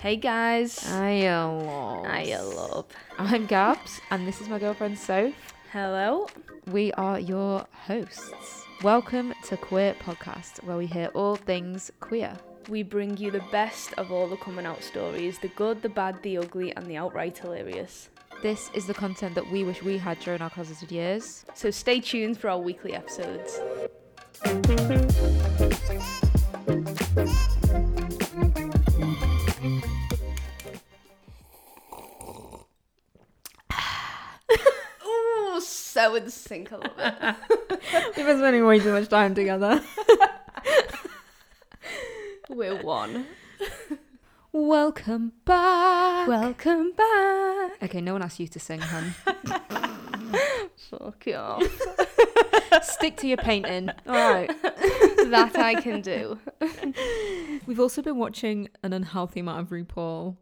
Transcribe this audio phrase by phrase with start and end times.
[0.00, 0.78] Hey guys.
[0.78, 2.06] Hiya, love.
[2.06, 2.86] Hiya, love.
[3.18, 5.34] I'm Gabs, and this is my girlfriend Soph.
[5.72, 6.26] Hello.
[6.72, 8.64] We are your hosts.
[8.82, 12.34] Welcome to Queer Podcast, where we hear all things queer.
[12.70, 16.22] We bring you the best of all the coming out stories the good, the bad,
[16.22, 18.08] the ugly, and the outright hilarious.
[18.40, 21.44] This is the content that we wish we had during our closeted years.
[21.52, 23.60] So stay tuned for our weekly episodes.
[36.08, 37.14] Ooh, would sink a little bit.
[38.16, 39.82] We've been spending way too much time together.
[42.48, 43.26] We're one.
[44.52, 46.26] Welcome back.
[46.26, 47.82] Welcome back.
[47.82, 49.14] okay, no one asked you to sing, hun.
[50.90, 51.62] Fuck off.
[52.82, 53.90] Stick to your painting.
[54.06, 54.48] All right.
[54.62, 56.38] that I can do.
[57.66, 60.36] We've also been watching an unhealthy amount of RuPaul.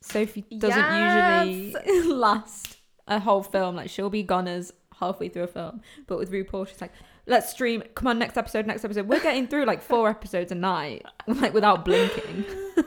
[0.00, 1.46] Sophie doesn't Yes!
[1.46, 2.73] usually last
[3.08, 3.76] a whole film.
[3.76, 6.92] Like she'll be goners halfway through a film, but with RuPaul, she's like,
[7.26, 7.82] "Let's stream.
[7.94, 11.52] Come on, next episode, next episode." We're getting through like four episodes a night, like
[11.54, 12.44] without blinking.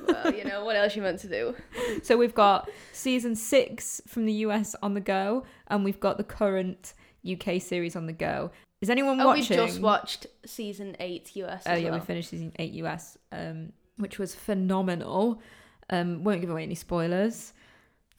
[0.07, 1.55] well, you know, what else you meant to do?
[2.03, 6.23] So we've got season six from the US on the go, and we've got the
[6.23, 6.93] current
[7.29, 8.51] UK series on the go.
[8.81, 9.57] Is anyone Oh, watching?
[9.57, 11.63] we just watched season eight US.
[11.65, 11.99] Oh yeah, well.
[11.99, 15.41] we finished season eight US, um, which was phenomenal.
[15.89, 17.53] Um, won't give away any spoilers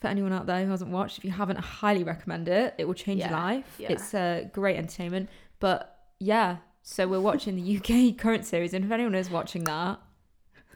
[0.01, 1.19] for anyone out there who hasn't watched.
[1.19, 2.75] If you haven't, I highly recommend it.
[2.79, 3.65] It will change your life.
[3.79, 3.93] yeah.
[3.93, 5.29] It's uh, great entertainment.
[5.61, 9.99] But yeah, so we're watching the UK current series, and if anyone is watching that,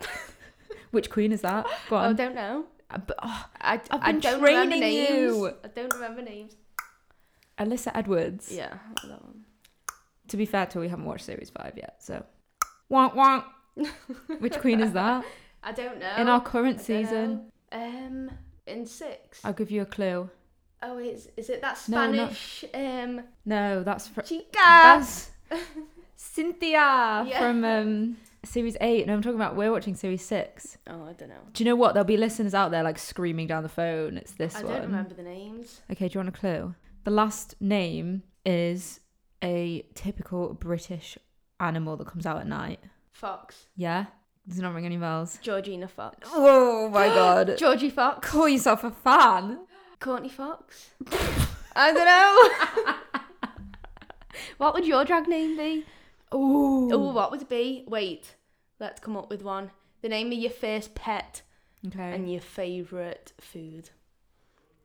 [0.90, 1.66] which queen is that?
[1.88, 2.64] Go Oh, I don't know.
[2.90, 5.52] Uh, but, oh, I, I've I been don't training you.
[5.64, 6.54] I don't remember names.
[7.58, 8.50] Alyssa Edwards.
[8.52, 9.44] Yeah, that one.
[10.28, 12.24] To be fair to her, we haven't watched series five yet, so.
[12.90, 13.44] Wonk wonk.
[14.40, 15.24] Which queen is that?
[15.62, 16.14] I don't know.
[16.18, 17.50] In our current I season.
[17.72, 17.78] know.
[17.78, 18.30] Um,
[18.66, 19.40] in six.
[19.44, 20.30] I'll give you a clue.
[20.82, 22.64] Oh, is is it that No, not- Spanish?
[22.74, 24.48] Um, No, that's for chica.
[24.54, 25.30] that's
[26.16, 27.38] Cynthia Yeah.
[27.38, 29.06] from um series eight.
[29.06, 30.78] No, I'm talking about we're watching series six.
[30.86, 31.40] Oh, I don't know.
[31.52, 31.94] Do you know what?
[31.94, 34.16] There'll be listeners out there like screaming down the phone.
[34.16, 34.72] It's this I one.
[34.72, 35.80] don't remember the names.
[35.90, 36.74] Okay, do you want a clue?
[37.04, 39.00] The last name is
[39.42, 41.18] a typical British
[41.60, 42.80] animal that comes out at night.
[43.10, 43.66] Fox.
[43.76, 44.06] Yeah?
[44.48, 45.38] Does not ring any bells?
[45.40, 46.28] Georgina Fox.
[46.32, 47.56] Oh my god.
[47.58, 48.28] Georgie Fox.
[48.28, 49.58] Call yourself a fan.
[50.00, 50.90] Courtney Fox.
[51.76, 53.20] I don't know.
[54.58, 55.84] what would your drag name be?
[56.34, 56.90] Ooh.
[56.92, 57.84] Oh, what would it be?
[57.86, 58.34] Wait,
[58.80, 59.70] let's come up with one.
[60.02, 61.42] The name of your first pet
[61.86, 62.12] Okay.
[62.12, 63.90] and your favourite food.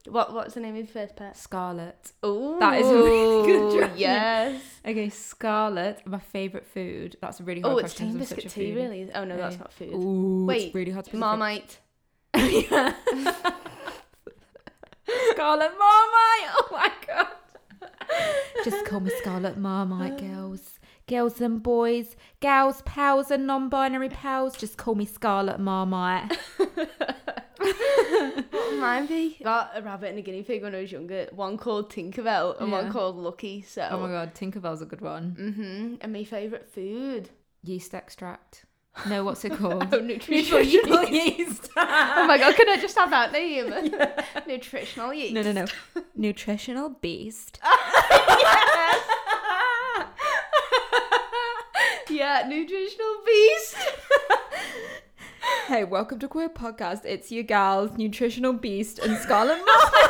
[0.09, 1.35] What What's the name of your first pet?
[1.37, 2.11] Scarlet.
[2.23, 3.91] Oh, That is a really good drag.
[3.99, 4.61] Yes.
[4.85, 7.17] Okay, Scarlet, my favourite food.
[7.21, 8.09] That's a really hard Oh, it's question.
[8.09, 9.09] Team Biscuit tea, really?
[9.13, 9.93] Oh no, that's not food.
[9.93, 11.17] Ooh, Wait, it's really hard to.
[11.17, 11.79] Marmite.
[15.31, 16.51] Scarlet Marmite.
[16.53, 17.27] Oh my god.
[18.63, 20.79] Just call me Scarlet Marmite, girls.
[21.07, 24.57] Girls and boys, gals, pals, and non-binary pals.
[24.57, 26.37] Just call me Scarlet Marmite.
[27.73, 29.37] What would mine be?
[29.43, 31.27] Got a rabbit and a guinea pig when I was younger.
[31.31, 33.61] One called Tinkerbell and one called Lucky.
[33.61, 33.87] So.
[33.91, 35.35] Oh my god, Tinkerbell's a good one.
[35.39, 35.95] Mm-hmm.
[36.01, 37.29] And my favourite food.
[37.63, 38.65] Yeast extract.
[39.07, 39.93] No, what's it called?
[39.93, 41.11] Oh, nutritional yeast.
[41.39, 41.69] yeast.
[41.75, 43.73] Oh my god, can I just have that name?
[44.47, 45.33] Nutritional yeast.
[45.33, 45.65] No, no, no.
[46.15, 47.59] Nutritional beast.
[52.09, 53.75] yeah, nutritional beast.
[55.67, 57.03] Hey, welcome to Queer Podcast.
[57.03, 60.05] It's your gals, Nutritional Beast and Scarlet Marmite.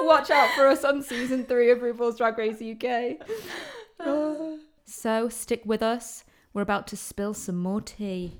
[0.00, 3.18] Watch out for us on season three of RuPaul's Drag Race UK.
[4.86, 6.24] so stick with us.
[6.54, 8.38] We're about to spill some more tea.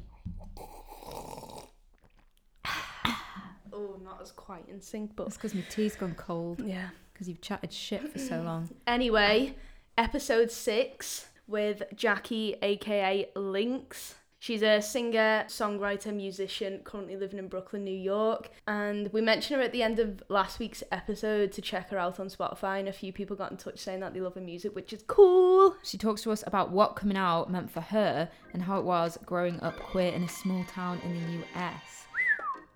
[3.75, 6.88] Oh, not as quite in sync, but That's because my tea's gone cold yeah.
[7.12, 8.71] because you've chatted shit for so long.
[8.87, 9.55] Anyway,
[9.99, 14.15] episode six with Jackie, aka Lynx.
[14.38, 18.50] She's a singer, songwriter, musician, currently living in Brooklyn, New York.
[18.67, 22.20] And we mentioned her at the end of last week's episode to check her out
[22.20, 24.75] on Spotify, and a few people got in touch saying that they love her music,
[24.75, 25.76] which is cool.
[25.82, 29.17] She talks to us about what coming out meant for her and how it was
[29.25, 32.05] growing up queer in a small town in the US.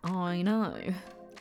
[0.04, 0.74] I know.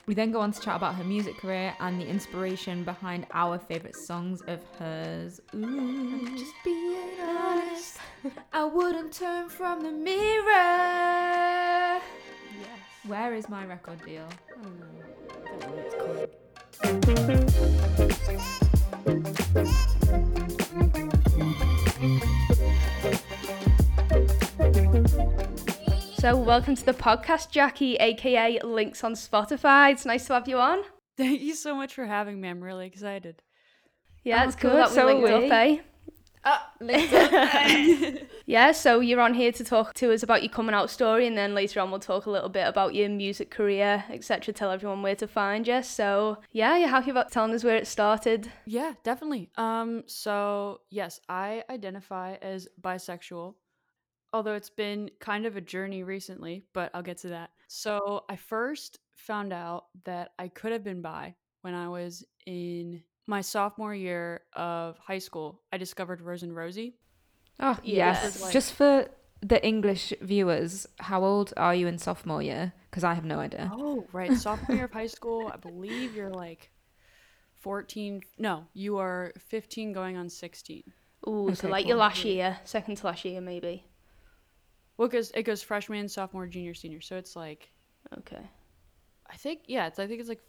[0.08, 3.58] We then go on to chat about her music career and the inspiration behind our
[3.58, 5.38] favourite songs of hers.
[5.54, 6.34] Ooh.
[6.34, 7.98] Just being honest.
[8.54, 10.46] I wouldn't turn from the mirror.
[12.58, 12.78] Yes.
[13.06, 14.26] Where is my record deal?
[14.64, 16.26] Oh,
[22.00, 22.47] don't
[26.18, 29.92] So, welcome to the podcast, Jackie, aka Lynx on Spotify.
[29.92, 30.80] It's nice to have you on.
[31.16, 32.48] Thank you so much for having me.
[32.48, 33.40] I'm really excited.
[34.24, 35.78] Yeah, Oh, it's cool good, that we so linked are up, eh?
[36.44, 36.72] Ah,
[38.46, 41.38] Yeah, so you're on here to talk to us about your coming out story, and
[41.38, 44.52] then later on we'll talk a little bit about your music career, etc.
[44.52, 45.82] Tell everyone where to find you.
[45.84, 48.50] So, yeah, you're happy about telling us where it started.
[48.66, 49.50] Yeah, definitely.
[49.56, 53.54] Um, so yes, I identify as bisexual,
[54.32, 57.50] although it's been kind of a journey recently, but I'll get to that.
[57.68, 63.02] So I first found out that I could have been bi when I was in
[63.26, 65.60] my sophomore year of high school.
[65.72, 66.96] I discovered Rose and Rosie.
[67.60, 68.20] Oh, Yes.
[68.22, 68.42] yes.
[68.42, 69.08] Like- Just for
[69.40, 72.72] the English viewers, how old are you in sophomore year?
[72.90, 73.70] Because I have no idea.
[73.74, 74.32] Oh, right.
[74.32, 76.70] Sophomore year of high school, I believe you're like
[77.60, 78.22] 14.
[78.38, 80.84] No, you are 15 going on 16.
[81.26, 83.84] Ooh, so Okay, like your last year, second to last year, maybe.
[84.98, 87.00] Well, it goes, it goes freshman, sophomore, junior, senior.
[87.00, 87.70] So it's like,
[88.18, 88.42] Okay.
[89.30, 90.42] I think, yeah, it's, I think it's like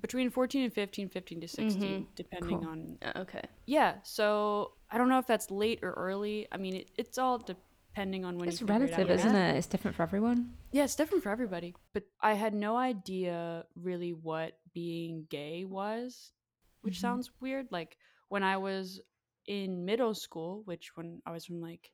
[0.00, 2.06] between 14 and 15, 15 to 16, Mhm.
[2.16, 2.68] depending Cool.
[2.68, 2.98] on.
[3.02, 3.42] Uh, Okay.
[3.66, 3.96] Yeah.
[4.02, 6.48] So I don't know if that's late or early.
[6.50, 9.18] I mean, it, it's all depending on when It's relative, it out.
[9.18, 9.56] isn't it?
[9.56, 10.56] It's different for everyone.
[10.72, 11.74] Yeah, it's different for everybody.
[11.92, 16.32] But I had no idea really what being gay was,
[16.80, 17.00] which Mhm.
[17.00, 17.70] sounds weird.
[17.70, 17.96] Like
[18.28, 19.00] when I was
[19.46, 21.92] in middle school, which when I was from like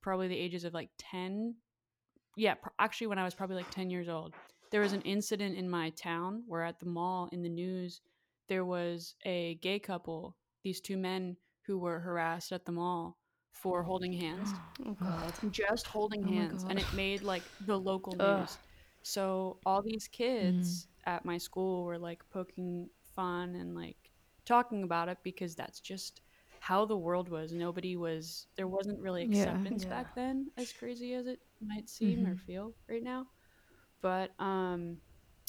[0.00, 1.54] probably the ages of like 10,
[2.36, 4.34] yeah, pr- actually when I was probably like 10 years old,
[4.70, 8.00] there was an incident in my town where at the mall in the news,
[8.48, 11.36] there was a gay couple, these two men
[11.66, 13.18] who were harassed at the mall
[13.52, 14.52] for holding hands.
[14.86, 15.32] Oh, God.
[15.50, 18.40] just holding Oh hands and it made like the local Ugh.
[18.40, 18.56] news.
[19.02, 21.10] So all these kids mm-hmm.
[21.10, 24.10] at my school were like poking fun and like
[24.44, 26.22] talking about it because that's just
[26.60, 29.90] how the world was nobody was there wasn't really acceptance Yeah.
[29.90, 32.40] back then as crazy as it might seem or Mhm.
[32.46, 33.26] feel right now
[34.02, 34.98] but um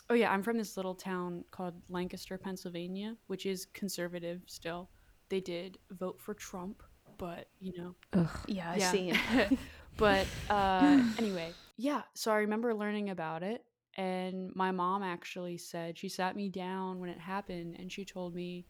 [0.10, 4.90] oh yeah i'm from this little town called lancaster pennsylvania which is conservative still
[5.30, 6.84] they did vote for trump
[7.18, 8.30] but you know Ugh.
[8.48, 8.92] Yeah, I Yeah.
[8.92, 9.52] see it.
[9.98, 13.64] but uh anyway yeah so i remember learning about it
[13.98, 18.34] and my mom actually said she sat me down when it happened and she told
[18.36, 18.66] me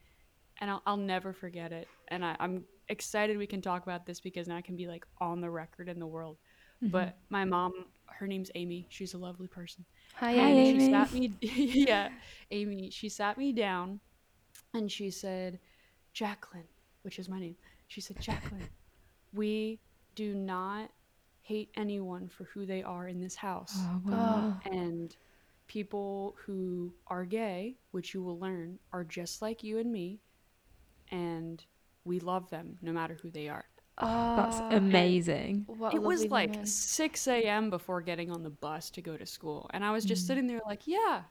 [0.61, 1.87] and i'll, I'll never forget it.
[2.07, 5.05] And I, i'm excited we can talk about this because now i can be like
[5.19, 6.37] on the record in the world.
[6.83, 6.91] Mm-hmm.
[6.91, 7.73] but my mom
[8.07, 8.85] her name's amy.
[8.89, 9.83] She's a lovely person.
[10.15, 10.79] Hi, Hi, and Amy.
[10.79, 11.33] she sat me
[11.87, 12.09] yeah
[12.51, 13.99] amy she sat me down
[14.73, 15.59] and she said
[16.13, 16.67] jacqueline
[17.03, 17.55] which is my name.
[17.87, 18.69] She said jacqueline
[19.33, 19.79] we
[20.15, 20.89] do not
[21.43, 23.73] hate anyone for who they are in this house.
[23.77, 24.59] Oh, wow.
[24.71, 25.15] and
[25.67, 30.19] people who are gay which you will learn are just like you and me
[31.11, 31.63] and
[32.05, 33.65] we love them no matter who they are
[34.35, 35.67] That's Ah, amazing.
[35.91, 36.65] it was like woman.
[36.65, 37.69] 6 a.m.
[37.69, 39.69] before getting on the bus to go to school.
[39.73, 40.27] And I was just Mm.
[40.27, 41.23] sitting there like, yeah,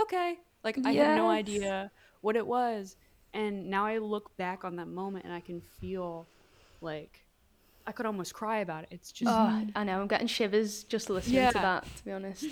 [0.00, 0.38] okay.
[0.64, 2.96] Like, I had no idea what it was.
[3.34, 6.28] And now I look back on that moment and I can feel
[6.80, 7.24] like
[7.86, 8.90] I could almost cry about it.
[8.92, 10.00] It's just, Oh, I know.
[10.00, 11.96] I'm getting shivers just listening to that.
[11.96, 12.46] To be honest.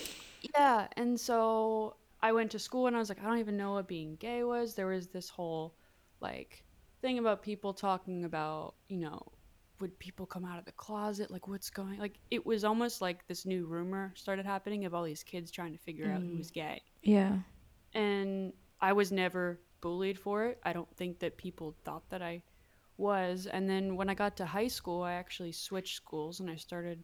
[0.54, 0.88] yeah.
[0.96, 3.88] And so I went to school and I was like, I don't even know what
[3.88, 4.74] being gay was.
[4.74, 5.74] There was this whole
[6.20, 6.64] like
[7.00, 9.20] thing about people talking about, you know,
[9.80, 11.30] would people come out of the closet?
[11.30, 11.98] Like, what's going?
[11.98, 15.72] Like, it was almost like this new rumor started happening of all these kids trying
[15.72, 16.36] to figure out Mm.
[16.36, 16.82] who's gay.
[17.02, 17.38] Yeah.
[17.94, 20.60] And I was never bullied for it.
[20.62, 22.42] I don't think that people thought that I
[22.98, 23.46] was.
[23.46, 27.02] And then when I got to high school, I actually switched schools and I started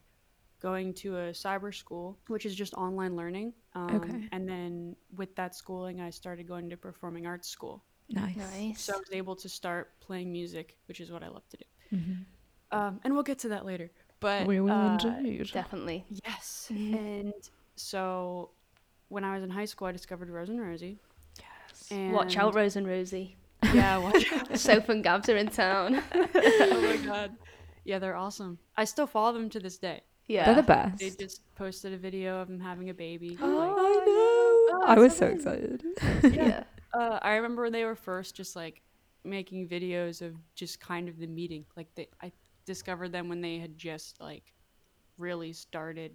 [0.61, 3.55] going to a cyber school, which is just online learning.
[3.75, 4.29] Um, Okay.
[4.33, 7.83] And then with that schooling, I started going to performing arts school.
[8.09, 8.37] Nice.
[8.37, 8.81] Nice.
[8.83, 11.97] So I was able to start playing music, which is what I love to do.
[11.97, 12.25] Mhm.
[12.73, 13.91] Um, and we'll get to that later.
[14.21, 15.51] But we will uh, indeed.
[15.53, 16.05] Definitely.
[16.25, 16.69] Yes.
[16.73, 16.95] Mhm.
[16.95, 17.35] And
[17.77, 18.51] so
[19.09, 20.99] when I was in high school, I discovered Rose and Rosie.
[21.39, 21.89] Yes.
[21.91, 23.37] And Watch out, Rose and Rosie.
[23.75, 24.59] Yeah, watch out.
[24.59, 26.03] Soph and Gabs are in town.
[26.15, 27.33] oh my god.
[27.85, 28.59] Yeah, they're awesome.
[28.77, 30.03] I still follow them to this day.
[30.27, 30.47] yeah.
[30.47, 30.99] They're the best.
[30.99, 33.39] They just posted a video of them having a baby.
[33.41, 34.79] Oh, like, I know.
[34.79, 35.85] Oh, I was so so excited.
[36.35, 36.65] yeah.
[36.95, 38.83] Uh, I remember when they were first just like
[39.25, 41.65] making videos of just kind of the meeting.
[41.77, 42.33] Like they, I
[42.65, 44.55] discovered them when they had just like
[45.19, 46.13] really started.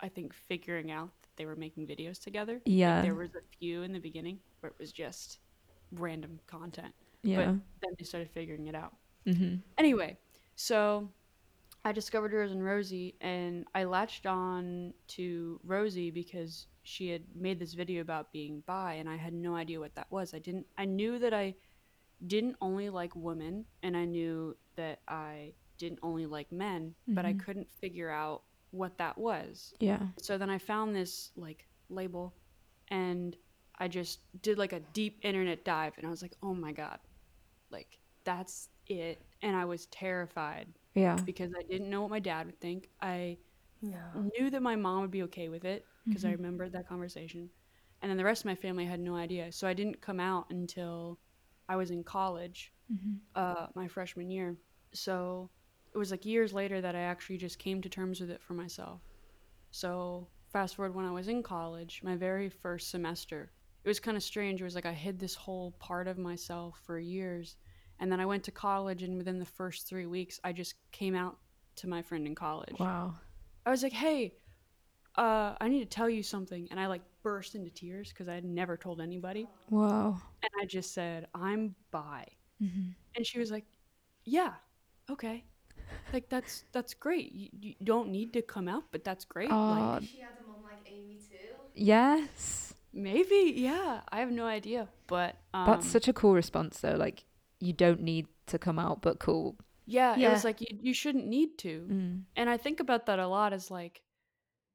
[0.00, 2.60] I think figuring out that they were making videos together.
[2.64, 3.02] Yeah.
[3.02, 5.38] There was a few in the beginning where it was just
[5.92, 6.92] random content.
[7.22, 7.36] yeah.
[7.82, 8.96] Then they started figuring it out.
[9.26, 10.16] hmm Anyway,
[10.56, 11.08] so
[11.84, 17.58] I discovered Rose and Rosie, and I latched on to Rosie because she had made
[17.58, 20.34] this video about being bi, and I had no idea what that was.
[20.34, 20.66] I didn't.
[20.78, 21.54] I knew that I
[22.26, 27.32] didn't only like women, and I knew that I didn't only like men, but I
[27.32, 27.38] Mhm.
[27.38, 29.74] couldn't figure out what that was.
[29.80, 30.08] Yeah.
[30.18, 32.34] So then I found this like label
[32.88, 33.36] and
[33.78, 36.98] I just did like a deep internet dive and I was like, "Oh my god."
[37.70, 39.22] Like that's it.
[39.42, 41.18] And I was terrified Yeah.
[41.24, 42.90] because I didn't know what my dad would think.
[43.00, 43.38] I
[43.80, 44.12] Yeah.
[44.14, 46.36] knew that my mom would be okay with it because I Mhm.
[46.36, 47.50] remembered that conversation.
[48.00, 49.52] And then the rest of my family had no idea.
[49.52, 51.18] So I didn't come out until
[51.68, 53.14] I was in college, Mm-hmm.
[53.34, 54.56] uh, my freshman year.
[54.92, 55.50] So
[55.94, 58.54] it was like years later that I actually just came to terms with it for
[58.54, 59.02] myself.
[59.70, 63.52] So fast forward when I was in college, my very first semester,
[63.84, 64.60] it was kind of strange.
[64.60, 67.56] It was like I hid this whole part of myself for years.
[67.98, 71.14] And then I went to college, and within the first three weeks, I just came
[71.14, 71.38] out
[71.76, 72.76] to my friend in college.
[72.78, 73.14] Wow.
[73.64, 74.34] I was like, "Hey,
[75.16, 78.34] uh, I need to tell you something," and I like burst into tears because I
[78.34, 80.20] had never told anybody, Wow.
[80.42, 82.26] and I just said, "I'm bi,"
[82.62, 82.90] Mm-hmm.
[83.16, 83.64] and she was like,
[84.24, 84.54] "Yeah,
[85.10, 85.44] okay,
[86.12, 87.32] like that's that's great.
[87.32, 89.50] You, you don't need to come out, but that's great.
[89.50, 91.36] Oh, like She had a mom like Amy too.
[91.74, 92.74] yes.
[92.92, 94.00] maybe, yeah.
[94.10, 96.96] I have no idea, but um, That's such a cool response, though.
[96.96, 97.24] Like,
[97.60, 99.56] you don't need to come out, but cool.
[99.86, 100.16] yeah.
[100.18, 102.22] It was like you you shouldn't need to, Mm.
[102.36, 103.52] and I think about that a lot.
[103.52, 104.02] As like,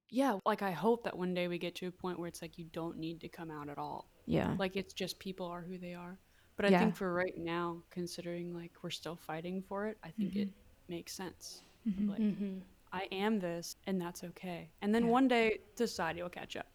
[0.09, 2.57] yeah, like I hope that one day we get to a point where it's like
[2.57, 4.09] you don't need to come out at all.
[4.25, 4.55] Yeah.
[4.59, 6.19] like it's just people are who they are
[6.57, 6.79] but i Yeah.
[6.79, 10.49] think for right now considering like we're still fighting for it i think it
[10.89, 12.09] makes sense Mhm.
[12.09, 12.59] like Mm-hmm.
[12.91, 15.11] i am this and that's okay and then Yeah.
[15.11, 16.67] one day society will catch up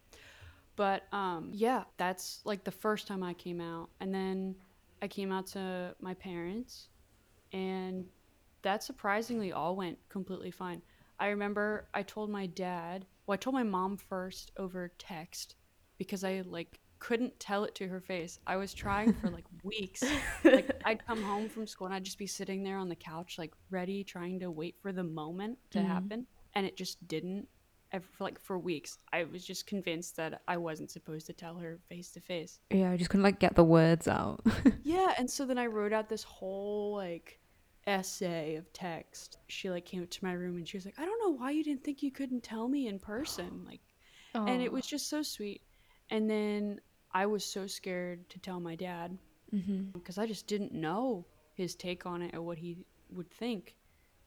[0.75, 4.55] but um yeah that's like the first time i came out and then
[5.03, 6.89] i came out to my parents
[7.51, 8.05] and
[8.63, 10.81] that surprisingly all went completely fine
[11.19, 15.55] i remember i told my dad well i told my mom first over text
[15.97, 20.03] because i like couldn't tell it to her face i was trying for like weeks
[20.45, 23.35] like i'd come home from school and i'd just be sitting there on the couch
[23.37, 25.87] like ready trying to wait for the moment to Mhm.
[25.87, 27.47] happen and it just didn't
[27.91, 31.55] ever for like for weeks i was just convinced that i wasn't supposed to tell
[31.55, 34.41] her face to face Yeah, I just couldn't like get the words out.
[34.83, 37.39] yeah, and so then I wrote out this whole like
[37.87, 39.37] essay of text.
[39.47, 41.51] She like came up to my room and she was like, "I don't know why
[41.51, 43.81] you didn't think you couldn't tell me in person." Like
[44.33, 45.61] and it was just so sweet.
[46.09, 46.79] And then
[47.11, 49.17] I was so scared to tell my dad
[49.53, 49.91] mm-hmm.
[49.93, 52.77] because I just didn't know his take on it or what he
[53.11, 53.75] would think.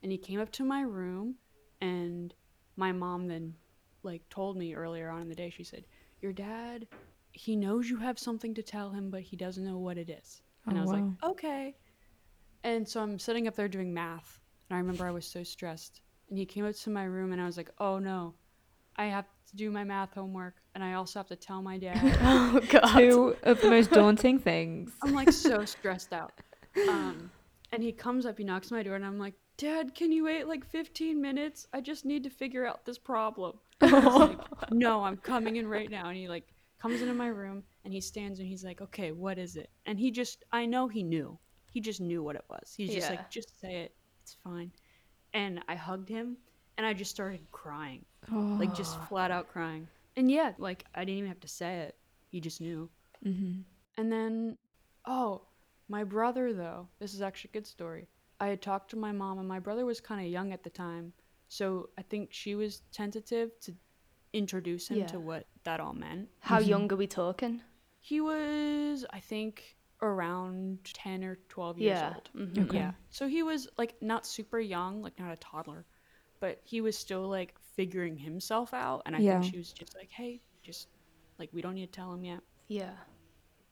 [0.02, 1.34] And he came up to my room
[1.80, 2.32] and
[2.76, 3.54] my mom then
[4.02, 5.84] like told me earlier on in the day she said,
[6.20, 6.86] "Your dad,
[7.32, 10.42] he knows you have something to tell him, but he doesn't know what it is."
[10.66, 11.16] And Oh, I was wow.
[11.20, 11.74] like, "Okay."
[12.66, 16.00] And so I'm sitting up there doing math, and I remember I was so stressed.
[16.28, 18.34] And he came up to my room and I was like, "Oh no.
[18.96, 22.00] I have to do my math homework and I also have to tell my dad."
[22.22, 22.98] oh god.
[22.98, 24.92] Two of the most daunting things.
[25.00, 26.32] I'm like so stressed out.
[26.88, 27.30] Um,
[27.70, 30.24] and he comes up, he knocks on my door, and I'm like, Dad, can you
[30.24, 31.68] wait like 15 minutes?
[31.72, 33.60] I just need to figure out this problem.
[33.80, 34.40] Like,
[34.72, 36.08] no, I'm coming in right now.
[36.08, 36.48] And he like
[36.82, 39.70] comes into my room and he stands and he's like, okay, what is it?
[39.86, 41.38] And he just, I know he knew.
[41.76, 42.72] He just knew what it was.
[42.74, 43.16] He's just Yeah.
[43.18, 43.94] like, just say it.
[44.22, 44.72] It's fine.
[45.34, 46.38] And I hugged him
[46.78, 49.86] and I just started crying, like just flat out crying.
[50.16, 51.98] And yeah, like I didn't even have to say it.
[52.30, 52.88] He just knew.
[53.22, 53.60] Mm-hmm.
[53.98, 54.56] And then,
[55.04, 55.42] oh,
[55.90, 58.08] my brother, though, this is actually a good story.
[58.40, 60.70] I had talked to my mom, and my brother was kind of young at the
[60.70, 61.12] time.
[61.48, 63.74] So I think she was tentative to
[64.32, 65.06] introduce him Yeah.
[65.08, 66.30] to what that all meant.
[66.40, 66.68] How Mhm.
[66.68, 67.60] young are we talking?
[68.00, 72.12] He was, I think, around 10 or 12 years yeah.
[72.14, 72.30] old.
[72.34, 72.64] Mhm.
[72.68, 72.78] Okay.
[72.78, 72.92] Yeah.
[73.10, 75.86] So he was like not super young, like not a toddler,
[76.40, 79.02] but he was still like figuring himself out.
[79.06, 79.40] And I Yeah.
[79.40, 80.88] think she was just like, hey, just
[81.38, 82.40] like, we don't need to tell him yet.
[82.68, 82.92] Yeah.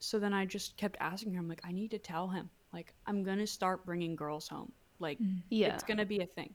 [0.01, 2.51] so then I just kept asking her, I'm like, I need to tell him.
[2.75, 4.71] Like, I'm going to start bringing girls home.
[4.99, 5.73] Like, Yeah.
[5.73, 6.55] it's going to be a thing.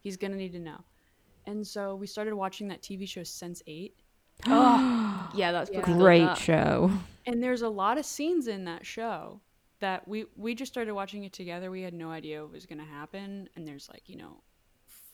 [0.00, 0.82] He's going to need to know.
[1.44, 3.94] And so we started watching that TV show Sense 8.
[4.46, 5.82] Oh, yeah, that's Yeah.
[5.82, 6.90] Great show.
[7.26, 9.40] And there's a lot of scenes in that show
[9.80, 11.70] that we we just started watching it together.
[11.70, 13.48] We had no idea what was going to happen.
[13.56, 14.42] And there's like, you know,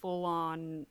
[0.01, 0.87] full on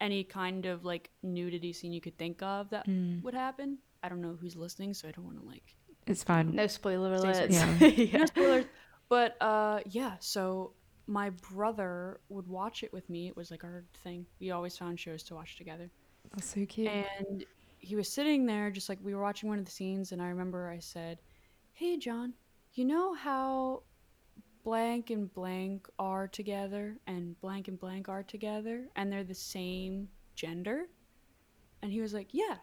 [0.00, 3.22] any kind of like nudity scene you could think of that Mm.
[3.22, 3.78] would happen.
[4.02, 6.54] I don't know who's listening, so I don't want to like It's fine.
[6.54, 7.52] No spoiler Say alerts.
[7.54, 7.94] something.
[8.08, 8.18] yeah.
[8.18, 8.64] no spoilers.
[9.08, 10.72] But uh, yeah, so
[11.06, 13.28] my brother would watch it with me.
[13.28, 14.26] It was like our thing.
[14.40, 15.90] We always found shows to watch together.
[16.34, 16.88] That's so cute.
[16.88, 17.44] And
[17.82, 20.28] he was sitting there, just like we were watching one of the scenes, and I
[20.28, 21.20] remember I said,
[21.72, 22.34] "Hey, John,
[22.74, 23.82] you know how
[24.62, 30.08] blank and blank are together, and blank and blank are together, and they're the same
[30.36, 30.88] gender?"
[31.82, 32.58] And he was like, "Yeah."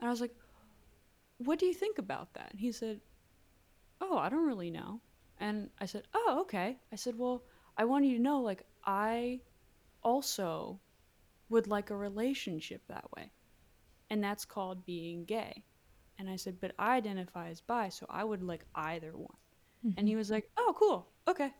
[0.00, 0.34] And I was like,
[1.38, 3.00] "What do you think about that?" And he said,
[4.00, 5.00] "Oh, I don't really know."
[5.38, 7.44] And I said, "Oh, okay." I said, "Well,
[7.76, 9.40] I want you to know, like, I
[10.02, 10.80] also
[11.48, 13.30] would like a relationship that way.
[14.12, 15.64] And that's called being gay.
[16.18, 19.38] And I said, But I identify as bi, so I would like either one.
[19.96, 21.08] And he was like, Oh, cool.
[21.26, 21.50] Okay.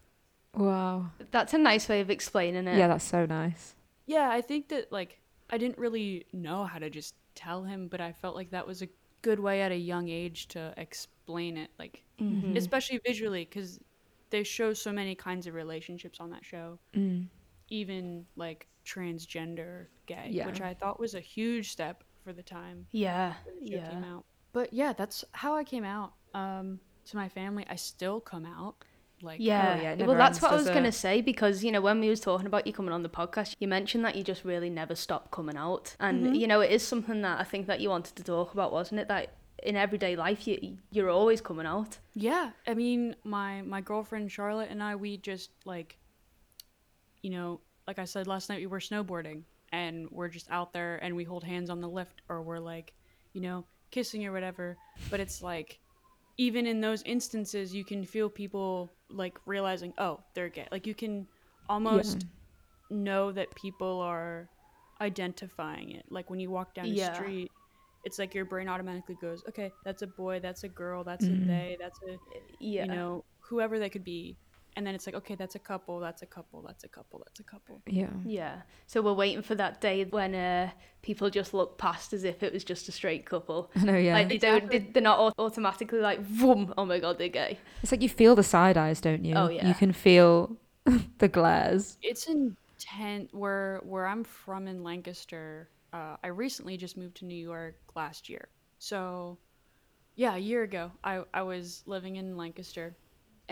[0.55, 1.07] Wow.
[1.31, 2.77] That's a nice way of explaining it.
[2.77, 3.75] Yeah, that's so nice.
[4.05, 5.19] Yeah, I think that like
[5.49, 8.83] I didn't really know how to just tell him, but I felt like that was
[8.83, 8.89] a
[9.23, 12.55] good way at a young age to explain it, like Mhm.
[12.57, 13.81] especially visually, because
[14.29, 17.29] they show so many kinds of relationships on that show, Mm.
[17.71, 20.47] even like transgender gay, Yeah.
[20.47, 23.35] which I thought was a huge step for the time Yeah.
[23.45, 24.15] when came Yeah.
[24.15, 24.25] out.
[24.53, 27.67] But yeah, that's how I came out um, to my family.
[27.69, 28.77] I still come out.
[29.21, 29.81] Like Yeah.
[29.95, 32.19] yeah, well, that's what I does was gonna say because you know when we was
[32.19, 35.31] talking about you coming on the podcast, you mentioned that you just really never stopped
[35.31, 36.41] coming out, and Mhm.
[36.41, 39.01] you know it is something that I think that you wanted to talk about, wasn't
[39.01, 39.07] it?
[39.09, 41.99] That in everyday life you you're always coming out.
[42.15, 45.99] Yeah, I mean, my my girlfriend Charlotte and I, we just like,
[47.23, 50.97] you know, like I said last night, we were snowboarding and we're just out there
[51.03, 52.95] and we hold hands on the lift or we're like,
[53.33, 54.79] you know, kissing or whatever.
[55.11, 55.81] But it's like,
[56.39, 60.69] even in those instances, you can feel people like realizing, oh, they're gay.
[60.73, 61.27] Like you can
[61.69, 62.27] almost
[62.91, 64.51] know that people are
[65.01, 66.07] identifying it.
[66.11, 67.13] Like when you walk down the Yeah.
[67.15, 67.53] street,
[68.05, 71.43] it's like your brain automatically goes, okay, that's a boy, that's a girl, that's Mhm.
[71.43, 72.19] a they, that's a
[72.59, 72.85] Yeah.
[72.85, 74.39] you know whoever they could be,
[74.77, 77.41] and then it's like, okay, that's a couple, that's a couple, that's a couple, that's
[77.41, 77.81] a couple.
[77.87, 78.11] Yeah.
[78.25, 78.63] Yeah.
[78.87, 80.71] So we're waiting for that day when uh,
[81.03, 83.71] people just look past as if it was just a straight couple.
[83.77, 84.15] I know, yeah.
[84.15, 87.59] Like they don't, they- they're not automatically like, vroom, oh my god, they're gay.
[87.83, 89.35] It's like you feel the side eyes, don't you?
[89.35, 89.67] Oh, yeah.
[89.69, 90.57] You can feel
[91.19, 91.99] the glares.
[92.03, 95.69] It's intent where where I'm from in Lancaster.
[95.93, 98.49] Uh, I recently just moved to New York last year,
[98.79, 99.37] so
[100.17, 102.97] yeah, a year ago I I was living in Lancaster,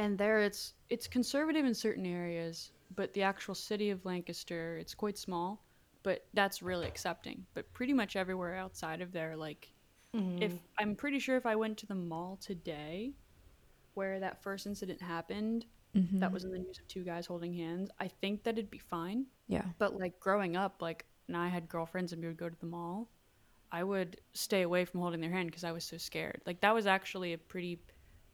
[0.00, 4.94] and there it's it's conservative in certain areas, but the actual city of Lancaster it's
[4.94, 5.62] quite small,
[6.02, 7.46] but that's really accepting.
[7.54, 9.72] But pretty much everywhere outside of there, like
[10.42, 13.12] if I'm pretty sure if I went to the mall today,
[13.94, 16.20] where that first incident happened, Mm-hmm.
[16.20, 18.78] that was in the news of two guys holding hands, I think that it'd be
[18.78, 19.26] fine.
[19.48, 19.64] Yeah.
[19.78, 22.66] But like growing up, like when I had girlfriends and we would go to the
[22.66, 23.08] mall,
[23.72, 26.42] I would stay away from holding their hand because I was so scared.
[26.46, 27.80] Like that was actually a pretty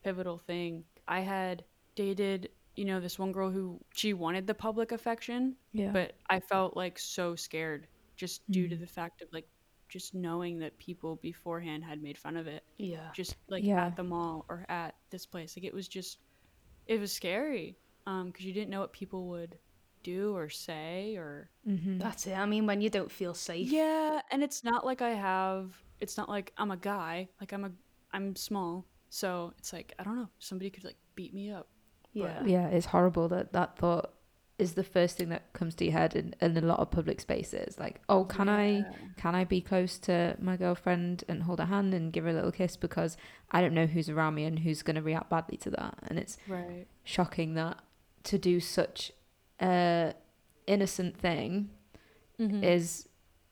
[0.05, 0.85] pivotal thing.
[1.09, 1.65] I had
[1.95, 5.91] dated, you know, this one girl who she wanted the public affection, Yeah.
[5.93, 8.81] but I felt like so scared just due to Mm.
[8.81, 9.49] the fact of like
[9.89, 13.11] just knowing that people beforehand had made fun of it Yeah.
[13.15, 13.87] just like Yeah.
[13.87, 16.19] at the mall or at this place like it was just
[16.87, 19.59] it was scary um because you didn't know what people would
[20.03, 21.99] do or say or mm-hmm.
[21.99, 22.33] That's it.
[22.37, 23.71] I mean, when you don't feel safe.
[23.71, 27.65] yeah and it's not like i have it's not like i'm a guy like i'm
[27.65, 27.71] a
[28.13, 28.87] i'm small
[29.21, 31.67] so it's like i don't know somebody could like beat me up
[32.13, 32.43] Yeah.
[32.45, 34.07] yeah, it's horrible that that thought
[34.59, 37.21] is the first thing that comes to your head in, in a lot of public
[37.21, 37.79] spaces.
[37.79, 38.69] Like, oh, can I
[39.23, 42.39] can I be close to my girlfriend and hold her hand and give her a
[42.39, 43.13] little kiss because
[43.51, 45.95] I don't know who's around me and who's going to react badly to that.
[46.09, 47.77] And it's right shocking that
[48.31, 49.13] to do such
[49.61, 50.15] a
[50.67, 51.69] innocent thing
[52.41, 52.63] Mhm.
[52.65, 53.09] is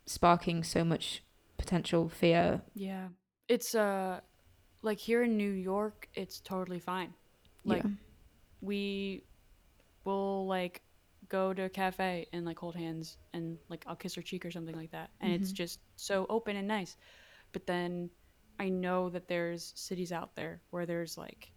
[0.07, 1.23] sparking so much
[1.59, 2.63] potential fear.
[2.75, 3.09] yeah
[3.49, 4.21] it's uh
[4.85, 7.13] like here in new york it's totally fine
[7.65, 7.91] like yeah.
[8.61, 9.25] we
[10.05, 10.83] will like
[11.29, 14.51] go to a cafe and like hold hands and like I'll kiss her cheek or
[14.51, 15.11] something like that.
[15.21, 15.55] And it's Mhm.
[15.57, 16.97] just so open and nice.
[17.53, 18.11] But then
[18.59, 21.51] I know that there's cities out there where there's like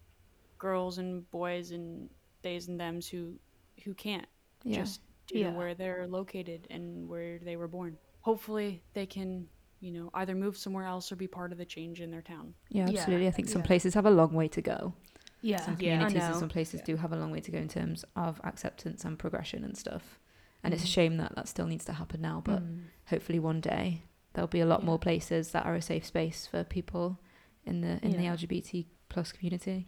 [0.57, 2.09] girls and boys and
[2.43, 3.37] theys and thems who
[3.83, 4.25] who can't
[4.63, 4.77] yeah.
[4.77, 5.51] just due Yeah.
[5.51, 7.97] to where they're located and where they were born.
[8.21, 9.47] Hopefully they can,
[9.79, 12.53] you know, either move somewhere else or be part of the change in their town.
[12.69, 12.99] yeah, Yeah.
[12.99, 13.27] absolutely.
[13.27, 13.67] I think some Yeah.
[13.67, 14.93] places have a long way to go.
[15.41, 15.57] Yeah.
[15.61, 15.97] some Yeah.
[15.99, 19.05] Communities and some places do have a long way to go in terms of acceptance
[19.05, 20.19] and progression and stuff.
[20.63, 20.89] And it's a Mhm.
[20.97, 22.85] shame that that still needs to happen now, but Mm.
[23.05, 24.01] hopefully one day
[24.33, 24.87] there'll be a lot Yeah.
[24.87, 27.19] more places that are a safe space for people
[27.65, 29.87] in the in the LGBT plus community.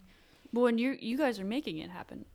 [0.52, 2.26] Well, and you you guys are making it happen.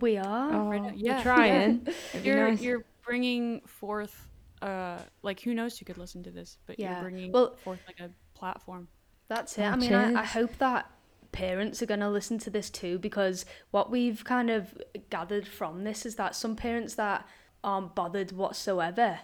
[0.00, 0.50] We are.
[0.70, 0.88] right now.
[0.88, 1.86] we're Yeah, trying.
[2.14, 2.62] It'd you're nice.
[2.62, 4.26] you're bringing forth
[4.64, 6.92] uh like who knows who could listen to this but Yeah.
[6.92, 8.88] you're bringing Well- forth like a platform
[9.28, 9.62] That's it.
[9.62, 10.90] Oh, I mean, I, I hope that
[11.32, 14.62] parents are going to listen to this too because what we've kind of
[15.10, 17.26] gathered from this is that some parents that
[17.62, 19.20] aren't bothered whatsoever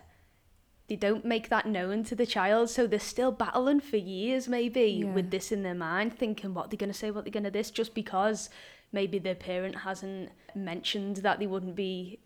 [0.89, 4.83] they don't make that known to the child so they're still battling for years maybe
[5.05, 5.13] Yeah.
[5.13, 7.51] with this in their mind thinking what they're going to say what they're going to
[7.51, 8.51] this just because
[8.91, 12.19] maybe their parent hasn't mentioned that they wouldn't be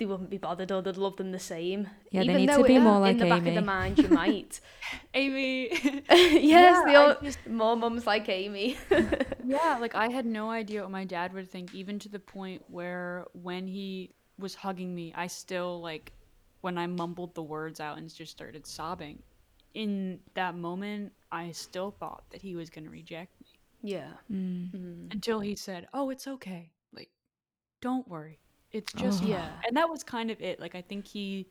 [0.00, 2.64] they wouldn't be bothered or they'd love them the same Yeah, they need to though
[2.64, 4.58] be it- more in like the back of the mind you might
[5.14, 5.68] amy
[6.10, 8.76] yes Yeah, the old, just- more mums like amy
[9.44, 12.62] yeah like i had no idea what my dad would think even to the point
[12.68, 16.12] where when he was hugging me i still like
[16.62, 19.22] when I mumbled the words out and just started sobbing.
[19.72, 23.46] In that moment, I still thought that he was going to reject me
[23.94, 24.10] Yeah.
[24.30, 24.70] Mm.
[24.70, 25.10] Mm.
[25.14, 26.70] until he said, "Oh, it's okay.
[26.92, 27.08] Like,
[27.80, 28.40] don't worry.
[28.72, 29.26] It's just Oh.
[29.26, 29.48] Yeah.
[29.66, 30.60] and that was kind of it.
[30.60, 31.46] Like, I think he,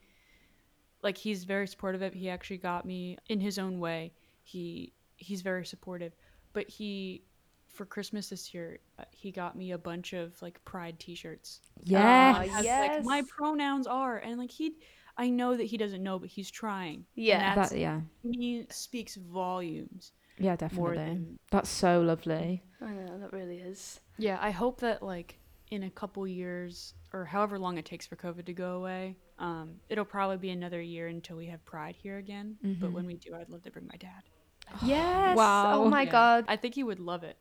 [1.04, 2.14] like, he's very supportive of.
[2.14, 2.18] it.
[2.18, 4.14] He actually got me in his own way.
[4.44, 6.14] He he's very supportive,
[6.54, 7.24] but he,
[7.68, 11.60] for Christmas this year, uh, he got me a bunch of like Pride T-shirts.
[11.84, 12.34] Yeah.
[12.38, 14.76] Aw, Has, like my pronouns are, and like he,
[15.18, 16.96] I know that he doesn't know, but he's trying.
[16.96, 17.54] And Yeah.
[17.56, 18.00] that's, that, yeah.
[18.24, 20.96] he speaks volumes Yeah, definitely.
[20.96, 22.64] than That's so lovely.
[22.82, 24.00] I know that really is.
[24.18, 25.38] Yeah, I hope that like
[25.70, 29.76] in a couple years or however long it takes for COVID to go away, um,
[29.90, 32.58] it'll probably be another year until we have Pride here again.
[32.62, 32.94] But Mhm.
[32.94, 34.24] when we do, I'd love to bring my dad.
[34.84, 35.36] Yes.
[35.38, 35.84] Wow.
[35.84, 36.12] Oh my Yeah.
[36.12, 36.46] god.
[36.48, 37.38] I think he would love it.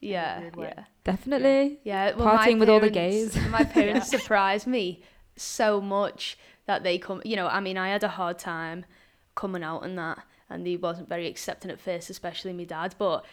[0.00, 0.50] Yeah.
[0.58, 0.84] Yeah.
[1.04, 1.78] Definitely.
[1.84, 2.14] Yeah.
[2.16, 3.48] Well, my Partying with all the parents- gays.
[3.50, 5.02] My parents surprised me
[5.36, 7.22] so much that they come.
[7.24, 8.84] You know, I mean, I had a hard time
[9.36, 10.18] coming out and that,
[10.50, 12.96] and he wasn't very accepting at first, especially my dad.
[12.98, 13.24] But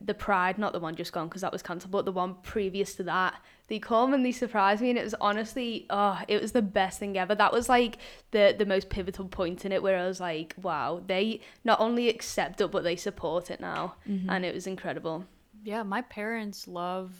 [0.00, 2.94] the Pride, not the one just gone because that was cancelled, but the one previous
[2.96, 3.40] to that,
[3.70, 6.98] they come and they surprised me, and it was honestly, oh, it was the best
[6.98, 7.34] thing ever.
[7.34, 7.96] That was like
[8.32, 12.08] the the most pivotal point in it, where I was like, wow, they not only
[12.10, 14.28] accept it, but they support it now, Mm-hmm.
[14.28, 15.24] and it was incredible.
[15.64, 17.12] Yeah, my parents love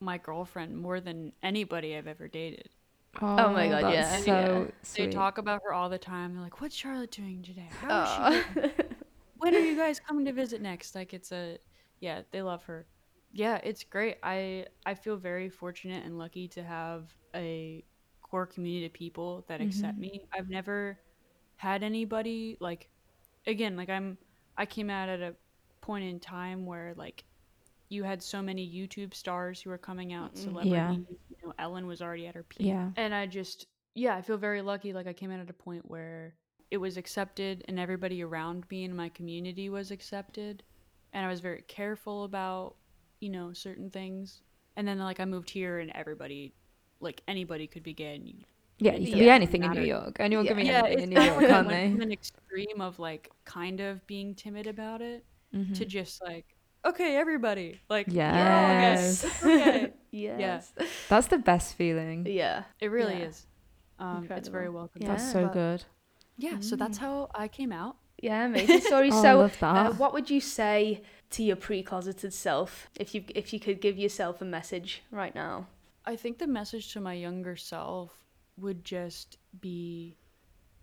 [0.00, 2.68] my girlfriend more than anybody I've ever dated.
[3.20, 4.44] Oh my God, that's yeah.
[4.46, 5.12] So They sweet.
[5.12, 6.34] talk about her all the time.
[6.34, 7.68] They're like, "What's Charlotte doing today?
[7.80, 8.16] How is she?
[8.20, 8.60] Oh.
[8.60, 8.70] doing?
[9.40, 11.58] When are you guys coming to visit next?" Like it's a
[12.00, 12.86] yeah, they love her.
[13.32, 14.18] Yeah, it's great.
[14.22, 17.84] I I feel very fortunate and lucky to have a
[18.22, 20.00] core community of people that accept mm-hmm.
[20.00, 20.22] me.
[20.32, 20.98] I've never
[21.56, 22.88] had anybody like
[23.46, 24.18] again, like I'm
[24.56, 25.34] I came out at a
[25.80, 27.24] point in time where like
[27.88, 31.06] you had so many YouTube stars who were coming out, mm, celebrities.
[31.30, 32.66] You know, Ellen was already at her peak.
[32.66, 32.90] Yeah.
[32.96, 34.92] And I just, yeah, I feel very lucky.
[34.92, 36.34] Like I came out at a point where
[36.70, 40.62] it was accepted and everybody around me in my community was accepted.
[41.14, 42.76] And I was very careful about,
[43.20, 44.42] you know, certain things.
[44.76, 46.54] And then like I moved here and everybody,
[47.00, 48.44] like anybody could be gay and
[48.80, 49.24] Yeah, you can Yeah.
[49.24, 50.16] be anything in New York.
[50.20, 50.50] Anyone Yeah.
[50.52, 51.90] can be yeah, anything it's in New York, I can't went they?
[51.92, 55.74] from an extreme of like kind of being timid about it Mhm.
[55.78, 56.46] to just like,
[56.84, 59.24] okay, everybody, like, Yes.
[59.42, 59.72] we're all gay.
[59.74, 59.92] It's okay.
[60.12, 60.72] yes.
[61.08, 62.24] That's the best feeling.
[62.26, 62.64] Yeah.
[62.80, 63.24] It really Yeah.
[63.26, 63.46] is.
[63.98, 64.74] Um, it's very Incredible.
[64.78, 65.02] welcome.
[65.02, 65.08] Yeah.
[65.08, 65.84] That's so but- good.
[66.40, 67.96] Yeah, so that's how I came out.
[68.20, 69.10] Yeah, amazing story.
[69.12, 73.24] Oh, I so, love uh, what would you say to your pre-closeted self if you
[73.34, 75.66] if you could give yourself a message right now?
[76.04, 78.12] I think the message to my younger self
[78.56, 80.16] would just be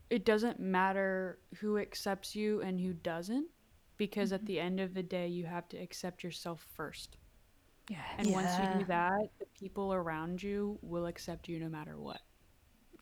[0.10, 3.48] it doesn't matter who accepts you and who doesn't
[3.98, 7.18] because at the end of the day you have to accept yourself first.
[7.90, 7.98] Yeah.
[8.18, 12.22] And once you do that, the people around you will accept you no matter what.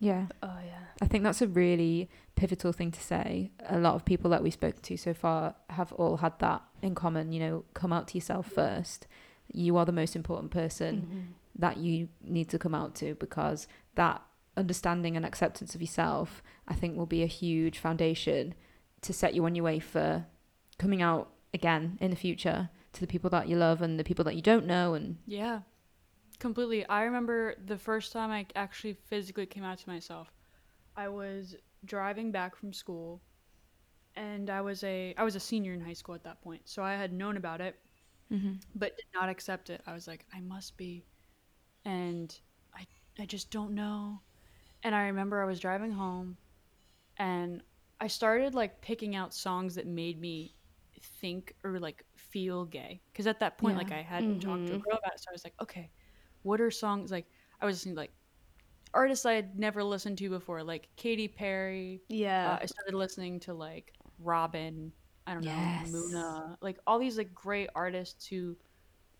[0.04, 0.26] Yeah.
[0.42, 0.80] Oh yeah.
[1.02, 3.52] I think that's a really pivotal thing to say.
[3.68, 6.94] A lot of people that we've spoken to so far have all had that in
[6.96, 7.32] common.
[7.32, 9.08] You know, come out to yourself first.
[9.52, 11.22] You are the most important person Mm-hmm.
[11.60, 14.22] that you need to come out to because that
[14.58, 18.54] understanding and acceptance of yourself, I think, will be a huge foundation
[19.02, 20.26] to set you on your way for
[20.78, 24.24] coming out again in the future to the people that you love and the people
[24.26, 24.94] that you don't know.
[24.94, 25.62] And Yeah,
[26.44, 26.86] completely.
[26.88, 30.28] I remember the first time I actually physically came out to myself.
[30.98, 33.22] I was driving back from school,
[34.18, 36.84] and I was a I was a senior in high school at that point, so
[36.84, 37.80] I had known about it,
[38.30, 38.56] mm-hmm.
[38.76, 39.82] but did not accept it.
[39.88, 41.06] I was like, I must be,
[41.86, 42.38] and
[42.76, 42.86] I
[43.18, 44.20] I just don't know.
[44.84, 46.36] And I remember I was driving home,
[47.18, 47.64] and
[48.02, 50.56] I started like picking out songs that made me
[51.22, 53.84] think or like feel gay because at that point Yeah.
[53.84, 54.90] like i hadn't talked to a mm-hmm.
[54.90, 55.90] girl about it so i was like okay
[56.44, 57.26] what are songs like
[57.62, 58.14] i was listening to like
[58.94, 62.52] artists i had never listened to before like Katy perry Yeah.
[62.52, 64.92] uh, i started listening to like Robyn
[65.26, 65.92] i don't Yes.
[65.92, 68.56] know muna like all these like great artists who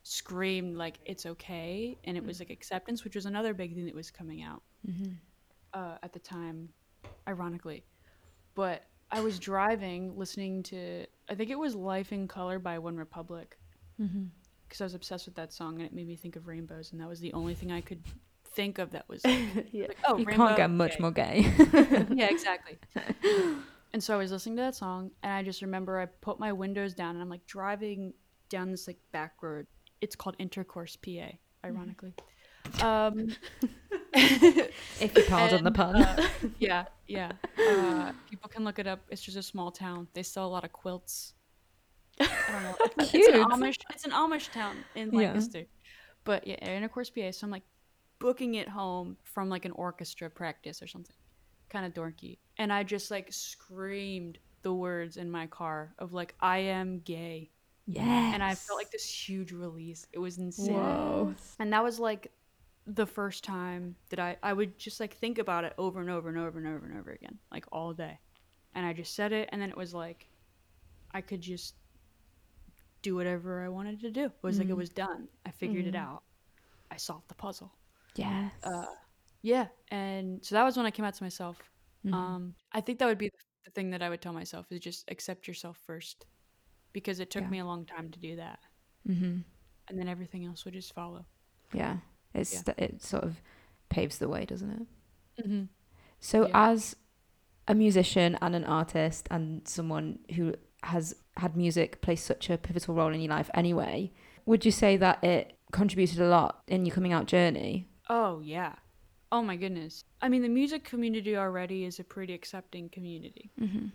[0.04, 3.96] screamed like it's okay and it was like acceptance which was another big thing that
[3.96, 4.62] was coming out
[5.74, 6.70] uh, at the time,
[7.28, 7.84] ironically.
[8.54, 12.96] But I was driving, listening to I think it was "Life in Color" by One
[12.98, 13.58] Republic,
[14.74, 17.00] because I was obsessed with that song and it made me think of rainbows, and
[17.00, 18.02] that was the only thing I could
[18.56, 19.86] think of that was like, yeah.
[19.88, 21.02] like, oh, you rainbow, can't get much okay.
[21.02, 21.42] more gay.
[22.16, 22.80] yeah, exactly.
[23.94, 26.52] and so I was listening to that song, and I just remember I put my
[26.52, 28.16] windows down, and I'm like driving
[28.50, 29.68] down this like back road.
[30.02, 31.34] It's called Intercourse, PA,
[31.64, 32.16] ironically.
[32.82, 33.36] Um,
[34.14, 35.98] if you pardon the pun.
[35.98, 37.34] uh, yeah, yeah.
[37.60, 39.02] Uh, people can look it up.
[39.10, 40.08] It's just a small town.
[40.16, 41.36] They sell a lot of quilts.
[42.20, 42.76] I don't know.
[43.04, 43.78] It's, it's an Amish.
[43.92, 45.20] It's an Amish town in Yeah.
[45.20, 45.66] Lancaster.
[46.24, 47.32] But yeah, and of course PA.
[47.32, 47.64] So I'm like
[48.20, 51.16] booking it home from like an orchestra practice or something.
[51.70, 52.38] Kind of dorky.
[52.58, 57.50] and I just like screamed the words in my car of like I am gay.
[57.88, 58.34] Yeah.
[58.34, 60.06] And I felt like this huge release.
[60.14, 60.76] It was insane.
[60.76, 61.34] Whoa.
[61.60, 62.32] And that was like
[62.86, 66.30] the first time that I I would just like think about it over and over
[66.30, 68.20] and over and over and over again, like all day.
[68.76, 70.30] And I just said it and then it was like
[71.12, 71.76] I could just
[73.04, 74.26] do whatever I wanted to do.
[74.26, 74.78] It was like it Mhm.
[74.78, 75.30] was done.
[75.46, 76.00] I figured it Mhm.
[76.00, 76.24] out.
[76.90, 77.72] I solved the puzzle.
[78.16, 78.52] Yes.
[78.64, 78.86] Uh,
[79.44, 81.62] yeah, and so that was when I came out to myself.
[82.04, 82.14] Mhm.
[82.14, 83.30] Um, I think that would be
[83.66, 86.26] the thing that I would tell myself is just accept yourself first,
[86.94, 87.50] because it took Yeah.
[87.50, 88.60] me a long time to do that,
[89.08, 89.44] Mhm.
[89.88, 91.26] and then everything else would just follow.
[91.74, 92.00] Yeah.
[92.34, 92.62] It's Yeah.
[92.74, 93.42] th- it sort of
[93.90, 94.88] paves the way, doesn't it?
[95.44, 95.66] Mm-hmm.
[96.20, 96.72] So, Yeah.
[96.72, 96.96] as
[97.68, 102.96] a musician and an artist, and someone who has had music play such a pivotal
[102.96, 104.12] role in your life anyway,
[104.46, 107.88] would you say that it contributed a lot in your coming out journey?
[108.10, 108.74] Oh yeah.
[109.32, 110.04] Oh my goodness.
[110.22, 113.50] I mean, the music community already is a pretty accepting community.
[113.60, 113.88] Mm-hmm.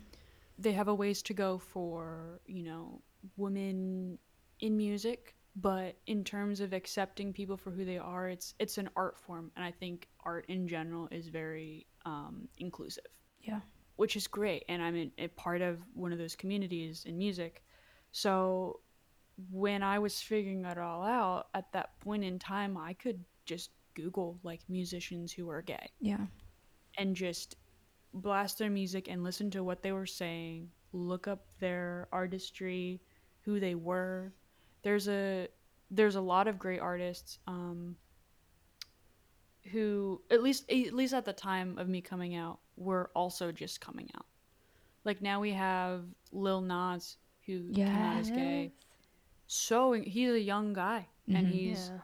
[0.57, 3.01] They have a ways to go for you know
[3.37, 4.17] women
[4.59, 8.89] in music, but in terms of accepting people for who they are, it's it's an
[8.95, 13.07] art form, and I think art in general is very um, inclusive.
[13.41, 13.59] Yeah.
[13.99, 17.63] Which is great and i'm in, a part of one of those communities in music.
[18.11, 18.79] So
[19.51, 23.71] when i was figuring it all out at that point in time i could just
[23.95, 25.89] google like musicians who are gay.
[26.01, 26.25] Yeah.
[26.97, 27.55] and just
[28.13, 33.01] blast their music and listen to what they were saying look up their artistry
[33.41, 34.33] who they were.
[34.83, 35.47] There's a
[35.91, 37.95] there's a lot of great artists um
[39.71, 43.81] who at least at least at the time of me coming out were also just
[43.81, 44.25] coming out
[45.05, 48.71] like now we have lil nas who came out as gay
[49.47, 51.51] so he's a young guy and Mhm.
[51.51, 52.01] he's Yeah.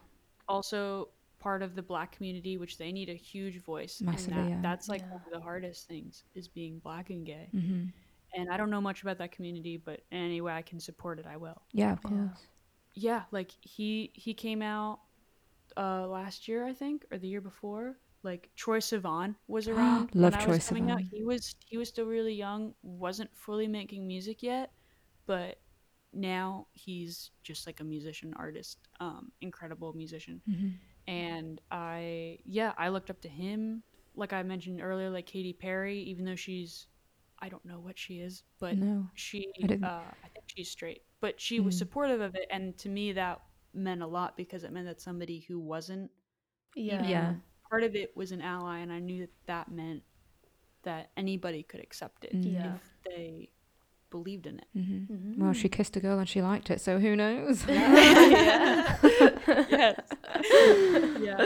[0.47, 1.09] also
[1.39, 4.61] part of the black community which they need a huge voice Massively, and that, yeah.
[4.61, 5.11] that's like Yeah.
[5.11, 7.85] one of the hardest things is being black and gay Mm-hmm.
[8.33, 11.19] and i don't know much about that community but in any way i can support
[11.19, 12.47] it i will Yeah, of course.
[12.95, 14.99] yeah like he he came out
[15.77, 20.33] uh last year i think or the year before like Troye Sivan was around Love
[20.33, 23.67] when I Troye was coming out he was he was still really young wasn't fully
[23.67, 24.71] making music yet
[25.27, 25.59] but
[26.13, 30.69] now he's just like a musician artist um incredible musician Mm-hmm.
[31.07, 33.83] and I yeah, I looked up to him.
[34.15, 36.87] Like I mentioned earlier, like Katy Perry, even though she's
[37.39, 39.07] I don't know what she is, but no.
[39.13, 41.03] she I uh, I think she's straight.
[41.21, 41.79] But she was Mm.
[41.79, 43.41] supportive of it and to me that
[43.73, 46.09] meant a lot because it meant that somebody who wasn't
[46.75, 47.03] Yeah.
[47.07, 47.33] Yeah.
[47.69, 50.03] Part of it was an ally and I knew that that meant
[50.83, 52.53] that anybody could accept it Mm.
[52.53, 52.75] Yeah.
[52.75, 53.49] if they
[54.11, 54.67] believed in it.
[54.77, 55.13] Mm-hmm.
[55.13, 55.37] Mhm.
[55.39, 57.65] Well, she kissed a girl and she liked it, so who knows?
[57.67, 58.97] yeah.
[59.03, 59.69] yes.
[59.69, 59.93] yeah.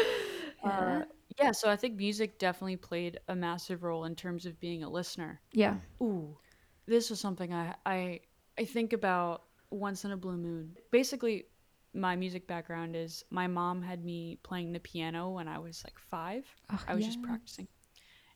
[0.62, 0.70] Yeah.
[0.70, 1.02] Uh,
[1.40, 4.90] yeah, so I think music definitely played a massive role in terms of being a
[4.90, 5.40] listener.
[5.54, 5.76] yeah.
[6.02, 6.38] Ooh,
[6.86, 8.20] this is something I I
[8.58, 10.76] I think about once in a blue moon.
[10.92, 11.46] Basically,
[11.94, 15.98] my music background is my mom had me playing the piano when I was like
[15.98, 16.46] five.
[16.72, 17.68] Oh, I was just practicing.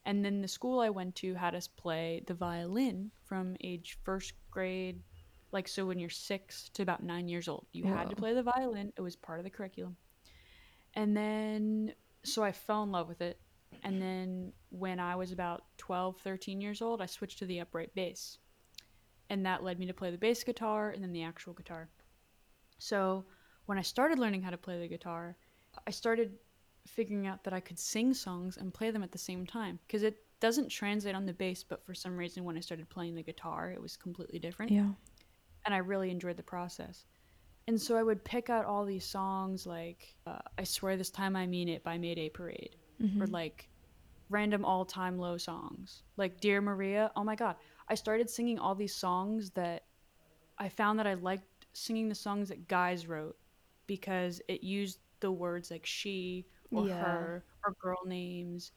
[0.06, 4.34] And then the school I went to had us play the violin from age first
[4.52, 5.02] grade,
[5.52, 7.68] like so when you're six to about nine years old.
[7.72, 9.96] You had to play the violin, it was part of the curriculum.
[10.96, 13.40] And then, so I fell in love with it.
[13.84, 17.94] And then when I was about 12, 13 years old, I switched to the upright
[17.96, 18.38] bass.
[19.30, 21.90] And that led me to play the bass guitar and then the actual guitar.
[22.78, 23.26] So
[23.66, 25.36] when I started learning how to play the guitar,
[25.88, 26.34] I started
[26.86, 30.04] figuring out that I could sing songs and play them at the same time because
[30.04, 33.24] it doesn't translate on the bass, but for some reason, when I started playing the
[33.24, 34.72] guitar, it was completely different.
[34.72, 34.90] Yeah.
[35.66, 37.06] And I really enjoyed the process.
[37.68, 41.38] And so I would pick out all these songs like uh, I Swear This Time
[41.38, 43.32] I Mean It by Mayday Parade, or Mhm.
[43.32, 43.70] like
[44.30, 47.12] random all time low songs like Dear Maria.
[47.16, 47.56] Oh my God.
[47.88, 49.86] I started singing all these songs that
[50.58, 53.38] I found that I liked singing the songs that guys wrote
[53.88, 57.00] because it used the words like she or Yeah.
[57.00, 58.72] her or girl names.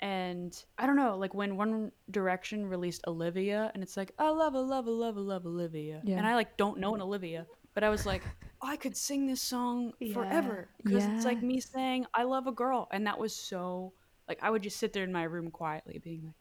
[0.00, 4.56] And I don't know, like when One Direction released Olivia, and it's like, I love,
[4.56, 6.02] I love, I love, I love Olivia.
[6.04, 6.18] Yeah.
[6.18, 8.22] And I like don't know an Olivia, but I was like,
[8.62, 10.14] oh, I could sing this song Yeah.
[10.14, 12.88] forever because it's like me saying, I love a girl.
[12.92, 13.92] And that was so,
[14.28, 16.34] like, I would just sit there in my room quietly being like,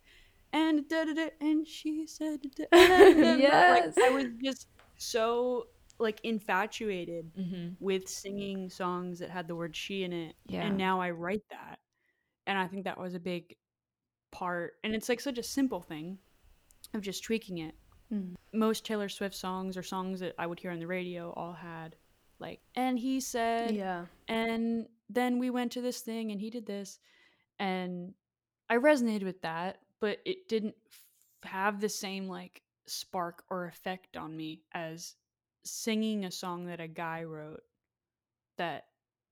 [0.54, 3.67] and da da da, and she said, da, da, da, da, da." Yes.
[3.67, 5.67] Like, I was just so,
[6.01, 7.75] like, infatuated Mhm.
[7.79, 10.35] with singing songs that had the word she in it.
[10.47, 10.63] Yeah.
[10.65, 11.79] And now I write that.
[12.47, 13.55] And I think that was a big
[14.31, 14.73] part.
[14.83, 16.17] And it's like such a simple thing
[16.93, 17.75] of just tweaking it.
[18.11, 18.35] Mm.
[18.53, 21.95] Most Taylor Swift songs or songs that I would hear on the radio all had
[22.39, 24.07] like, and he said, Yeah.
[24.27, 26.99] and then we went to this thing and he did this.
[27.59, 28.15] And
[28.69, 29.79] I resonated with that.
[29.99, 31.03] but it didn't f-
[31.43, 35.15] have the same like spark or effect on me as
[35.63, 37.62] singing a song that a guy wrote
[38.58, 38.86] that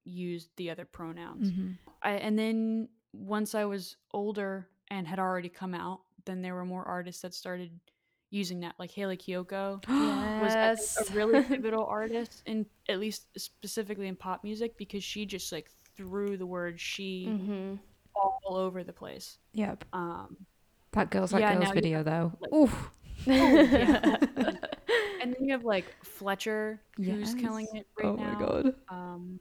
[0.05, 1.51] used the other pronouns.
[1.51, 1.77] Mhm.
[2.01, 6.65] I, and then once I was older and had already come out, then there were
[6.65, 7.71] more artists that started
[8.31, 9.81] using that, like Hayley Kiyoko
[10.41, 10.97] was Yes.
[11.09, 15.69] a really pivotal artist in at least specifically in pop music because she just like
[15.95, 17.75] threw the word she hmm
[18.15, 19.37] all over the place.
[19.53, 19.85] Yep.
[19.93, 20.37] Um,
[20.91, 22.33] That girls like Yeah, girls you video though.
[22.39, 22.91] like- Oof.
[23.25, 24.17] yeah.
[25.21, 28.23] and then you have like Fletcher, who's killing it right oh now.
[28.23, 28.75] Oh my god.
[28.89, 29.39] Um,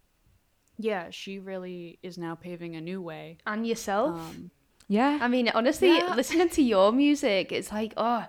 [0.79, 3.39] yeah, she really is now paving a new way.
[3.47, 4.11] and yourself.
[4.21, 4.51] Um,
[4.89, 5.19] Yeah.
[5.21, 6.15] I mean, honestly, Yeah.
[6.15, 8.25] listening to your music, it's like, oh,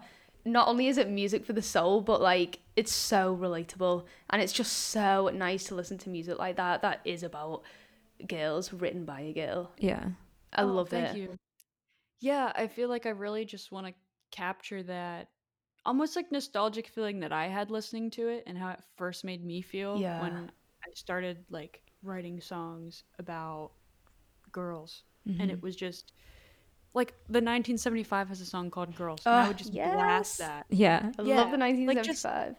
[0.45, 4.53] not only is it music for the soul, but like it's so relatable and it's
[4.53, 6.81] just so nice to listen to music like that.
[6.81, 7.63] That is about
[8.27, 9.71] girls written by a girl.
[9.77, 10.09] yeah.
[10.51, 11.17] I oh, love thank it.
[11.19, 11.35] you.
[12.21, 13.93] Yeah, I feel like I really just want to
[14.31, 15.29] capture that
[15.89, 19.43] almost like nostalgic feeling that I had listening to it and how it first made
[19.43, 20.21] me feel Yeah.
[20.21, 20.51] when
[20.85, 23.71] I started like writing songs about
[24.51, 25.03] girls.
[25.25, 25.53] And Mhm.
[25.53, 26.13] it was just
[26.93, 29.21] like the 1975 has a song called Girls.
[29.25, 29.93] and I would just yes.
[29.93, 30.65] blast that.
[30.69, 31.11] Yeah.
[31.19, 32.55] I Yeah, love the like, just- 1975.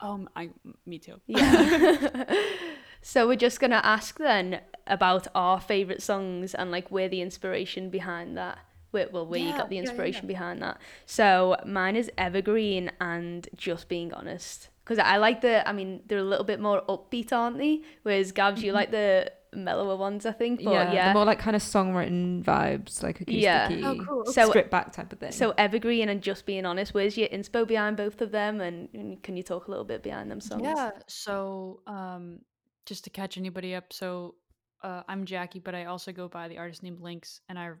[0.00, 0.50] Um, I
[0.86, 1.20] me too.
[1.26, 2.24] Yeah.
[3.02, 7.90] so we're just gonna ask then about our favorite songs and like where the inspiration
[7.90, 8.58] behind that.
[8.90, 10.78] Where, well, where you got the yeah, yeah, inspiration behind that.
[11.04, 14.70] So mine is Evergreen and Just Being Honest.
[14.82, 17.82] Because I like the, I mean, they're a little bit more upbeat, aren't they?
[18.02, 20.64] Whereas Gabs, you like the mellower ones, I think.
[20.64, 21.08] But yeah, yeah.
[21.08, 23.68] the more like kind of songwritten vibes, like acoustic Yeah.
[23.84, 24.24] Oh, cool.
[24.26, 25.32] So- stripped back type of thing.
[25.32, 28.62] So Evergreen and Just Being Honest, where's your inspo behind both of them?
[28.62, 30.62] And, and can you talk a little bit behind them songs?
[30.64, 30.92] Yeah.
[31.06, 32.38] So, um,
[32.86, 34.36] just to catch anybody up, so
[34.82, 37.72] uh, I'm Jackie, but I also go by the artist named Lynx, and I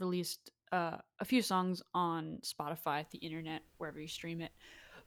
[0.00, 4.52] released uh, a few songs on Spotify, the internet, wherever you stream it.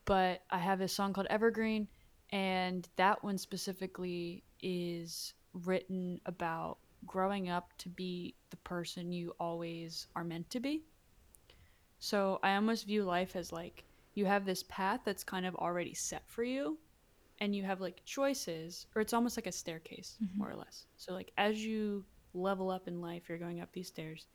[0.05, 1.87] But I have this song called Evergreen,
[2.31, 10.07] and that one specifically is written about growing up to be the person you always
[10.15, 10.83] are meant to be.
[11.99, 15.93] So I almost view life as like you have this path that's kind of already
[15.93, 16.77] set for you,
[17.39, 20.85] and you have like choices, or it's almost like a staircase, more or less.
[20.97, 24.27] So, like, as you level up in life, you're going up these stairs,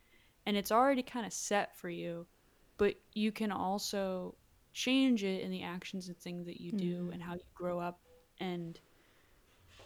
[0.46, 2.26] and it's already kind of set for you,
[2.76, 4.34] but you can also
[4.72, 8.00] change it in the actions and things that you do, and how you grow up,
[8.40, 8.80] and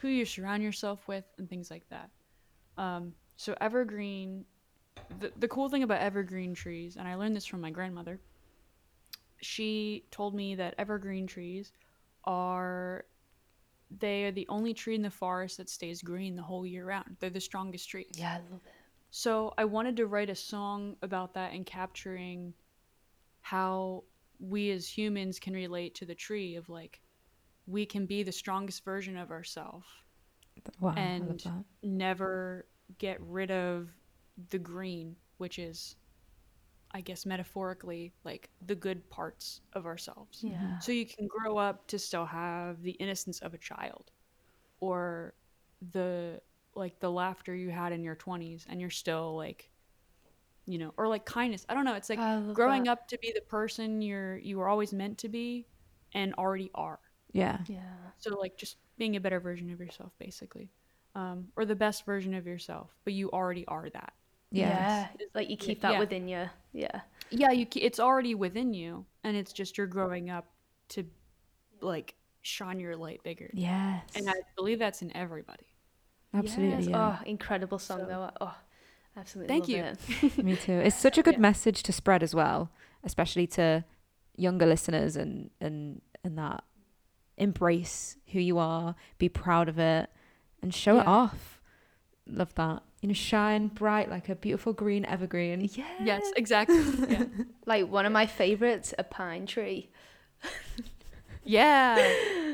[0.00, 2.10] who you surround yourself with, and things like that.
[2.76, 4.44] Um, so, evergreen,
[5.20, 8.18] the, the cool thing about evergreen trees, and I learned this from my grandmother,
[9.40, 11.72] she told me that evergreen trees
[12.24, 13.04] are
[14.00, 17.16] they are the only tree in the forest that stays green the whole year round.
[17.20, 18.10] They're the strongest trees.
[18.14, 18.72] Yeah, I love it.
[19.10, 22.54] So I wanted to write a song about that and capturing
[23.40, 24.04] how
[24.40, 27.00] we as humans can relate to the tree of like
[27.66, 29.86] we can be the strongest version of ourselves
[30.80, 31.42] wow, and
[31.82, 32.66] never
[32.98, 33.90] get rid of
[34.50, 35.96] the green, which is
[36.92, 40.40] I guess metaphorically like the good parts of ourselves.
[40.42, 40.78] Yeah.
[40.78, 44.10] So you can grow up to still have the innocence of a child
[44.80, 45.34] or
[45.92, 46.40] the
[46.78, 49.70] like the laughter you had in your 20s and you're still like
[50.66, 51.66] you know or like kindness.
[51.68, 52.92] I don't know, it's like growing that.
[52.92, 55.66] up to be the person you're you were always meant to be
[56.14, 57.00] and already are.
[57.32, 57.58] Yeah.
[57.66, 57.80] Yeah.
[58.18, 60.70] So like just being a better version of yourself basically.
[61.14, 64.12] Um or the best version of yourself, but you already are that.
[64.50, 65.08] Yes.
[65.18, 65.26] Yeah.
[65.34, 65.98] Like you keep that yeah.
[65.98, 66.48] within you.
[66.72, 67.00] Yeah.
[67.30, 70.46] yeah you it's already within you and it's just you're growing up
[70.90, 71.04] to
[71.80, 74.02] like shine your light bigger Yes.
[74.14, 75.66] and i believe that's in everybody
[76.34, 76.76] Absolutely.
[76.84, 76.86] Yes.
[76.88, 77.18] Yeah.
[77.20, 78.30] Oh, incredible song So- though.
[78.40, 78.54] Oh,
[79.16, 79.48] absolutely.
[79.48, 79.70] Thank love
[80.22, 80.28] you.
[80.28, 80.38] It.
[80.44, 80.72] Me too.
[80.72, 81.40] It's such a good Yeah.
[81.40, 82.70] message to spread as well,
[83.04, 83.84] especially to
[84.36, 86.62] younger listeners and and and that
[87.36, 90.10] embrace who you are, be proud of it,
[90.62, 91.60] and show it off.
[92.26, 92.82] Love that.
[93.00, 95.68] You know, shine bright like a beautiful green evergreen.
[95.72, 95.84] yeah.
[96.04, 96.76] yes exactly
[97.08, 97.24] yeah
[97.64, 99.88] Like one of my favorites, a pine tree.
[101.44, 101.96] yeah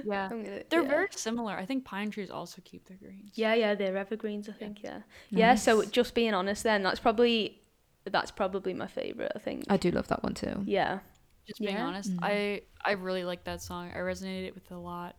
[0.07, 0.89] yeah I'm gonna- they're yeah.
[0.89, 4.49] very similar i think pine trees also keep their greens Yeah, yeah, they're evergreens.
[4.49, 4.83] I think.
[4.83, 5.01] Yeah.
[5.31, 5.55] Yeah.
[5.57, 7.61] So just being honest, then that's probably
[8.05, 9.33] that's probably my favorite.
[9.35, 9.65] I think.
[9.71, 10.63] I do love that one too.
[10.67, 10.99] yeah.
[11.47, 11.87] just being Yeah?
[11.87, 12.19] honest Mm.
[12.23, 15.13] i i really like that song i resonated with it a lot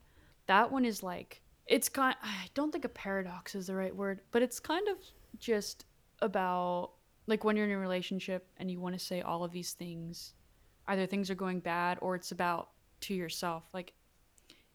[0.48, 4.22] that one is like it's kind i don't think a paradox is the right word
[4.32, 4.98] but it's kind of
[5.38, 5.86] just
[6.22, 6.92] about
[7.28, 10.34] like when you're in a relationship and you want to say all of these things
[10.88, 12.70] either things are going bad or it's about
[13.02, 13.94] to yourself like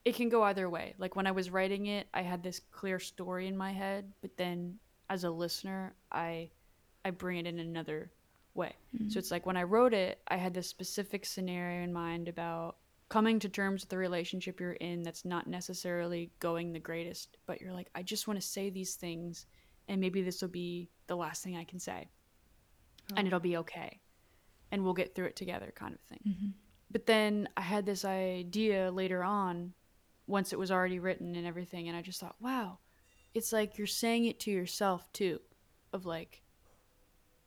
[0.04, 2.98] it can go either way like when i was writing it i had this clear
[2.98, 4.78] story in my head but then
[5.08, 6.48] as a listener i
[7.04, 8.10] i bring it in another
[8.54, 8.74] way.
[8.96, 9.10] Mm.
[9.10, 12.76] So it's like when I wrote it, I had this specific scenario in mind about
[13.08, 17.60] coming to terms with the relationship you're in that's not necessarily going the greatest, but
[17.60, 19.46] you're like, I just want to say these things
[19.88, 22.08] and maybe this will be the last thing I can say.
[23.16, 23.98] And it'll be okay.
[24.70, 26.20] And we'll get through it together, kind of thing.
[26.28, 26.52] Mhm.
[26.92, 29.74] But then I had this idea later on,
[30.30, 32.78] once it was already written and everything, and I just thought, wow,
[33.34, 35.40] it's like you're saying it to yourself too,
[35.92, 36.42] of like,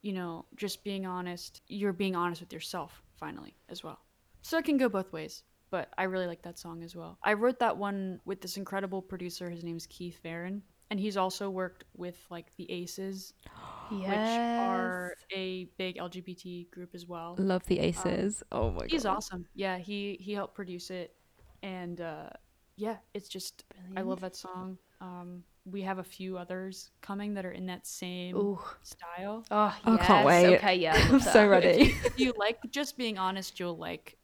[0.02, 1.62] you know, just being honest.
[1.68, 4.00] You're being honest with yourself finally as well.
[4.42, 7.18] So it can go both ways, but I really like that song as well.
[7.24, 9.50] I wrote that one with this incredible producer.
[9.50, 13.34] His name's Keith Varon, and he's also worked with like the Aces,
[13.90, 17.36] which are a big LGBT group as well.
[17.40, 18.44] Love the Aces.
[18.52, 18.92] oh my god.
[18.92, 19.46] He's awesome.
[19.56, 21.16] Yeah, he he helped produce it,
[21.62, 22.30] and uh,
[22.76, 23.64] yeah, it's just
[23.96, 24.78] I love that song.
[25.02, 28.60] Um, we have a few others coming that are in that same Ooh.
[28.84, 29.46] style.
[29.50, 30.08] Oh, I yes.
[30.08, 30.56] can't wait.
[30.58, 30.94] Okay, yeah.
[30.96, 31.96] I I'm so ready.
[32.06, 34.18] If you like just being honest, you'll like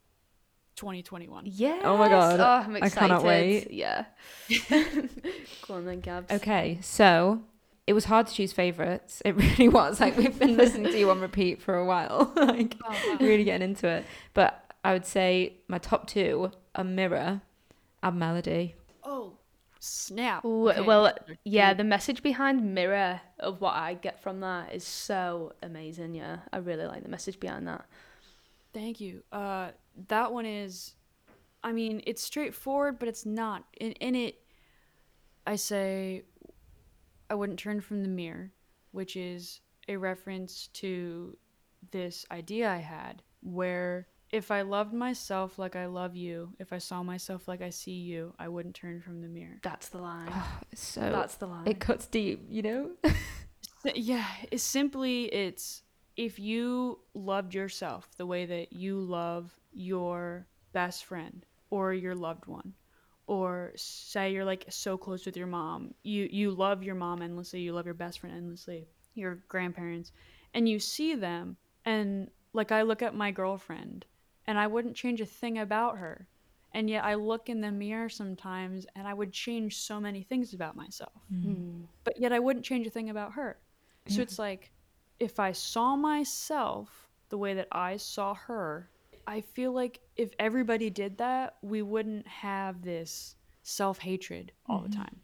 [0.76, 1.44] 2021.
[1.46, 1.80] Yeah.
[1.84, 3.70] Oh my God, Oh, I'm I cannot wait.
[3.70, 4.04] Yeah.
[4.70, 6.32] Go on then, Gabs.
[6.32, 7.42] Okay, so
[7.86, 9.22] it was hard to choose favorites.
[9.24, 10.00] It really was.
[10.00, 13.16] Like we've been listening to you on repeat for a while, like Oh, wow.
[13.20, 14.04] really getting into it.
[14.34, 17.42] But I would say my top two are Mirror
[18.02, 18.74] and Melody.
[19.04, 19.38] Oh,
[19.78, 20.44] snap.
[20.44, 21.12] Ooh, Okay, well,
[21.44, 26.14] Yeah, the message behind Mirror of what I get from that is so amazing.
[26.14, 27.86] Yeah, I really like the message behind that.
[28.72, 29.22] Thank you.
[29.32, 29.70] Uh,
[30.08, 30.94] that one is,
[31.64, 33.64] I mean, it's straightforward, but it's not.
[33.80, 34.36] In in it,
[35.46, 36.24] I say,
[37.28, 38.52] I wouldn't turn from the mirror,
[38.92, 41.36] which is a reference to
[41.90, 46.78] this idea I had where if I loved myself like I love you, if I
[46.78, 49.58] saw myself like I see you, I wouldn't turn from the mirror.
[49.62, 50.28] That's the line.
[50.32, 51.66] Oh, so That's the line.
[51.66, 52.90] it cuts deep, you know.
[53.94, 55.82] Yeah it's simply it's
[56.16, 62.46] if you loved yourself the way that you love your best friend or your loved
[62.46, 62.74] one
[63.26, 67.60] or say you're like so close with your mom you you love your mom endlessly
[67.60, 70.12] you love your best friend endlessly your grandparents
[70.52, 71.56] and you see them
[71.86, 74.04] and like i look at my girlfriend
[74.50, 76.26] and i wouldn't change a thing about her
[76.74, 80.52] and yet i look in the mirror sometimes and i would change so many things
[80.54, 81.84] about myself Hmm.
[82.04, 83.50] but yet I wouldn't change a thing about her.
[84.08, 84.22] So Yeah.
[84.24, 84.72] it's like
[85.18, 88.90] if I saw myself the way that I saw her,
[89.26, 94.84] I feel like if everybody did that, we wouldn't have this self hatred all Mhm.
[94.90, 95.20] the time.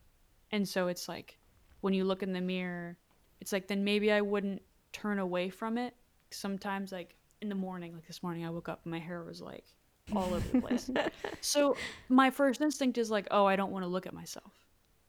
[0.53, 1.39] And so it's like
[1.81, 2.99] when you look in the mirror,
[3.41, 4.63] it's like then maybe I wouldn't
[4.93, 5.95] turn away from it.
[6.31, 7.17] Sometimes, like
[7.47, 9.65] in the morning, like this morning, I woke up and my hair was like
[10.13, 10.91] all over the place.
[11.41, 11.77] so
[12.09, 14.53] my first instinct is like, oh, I don't want to look at myself.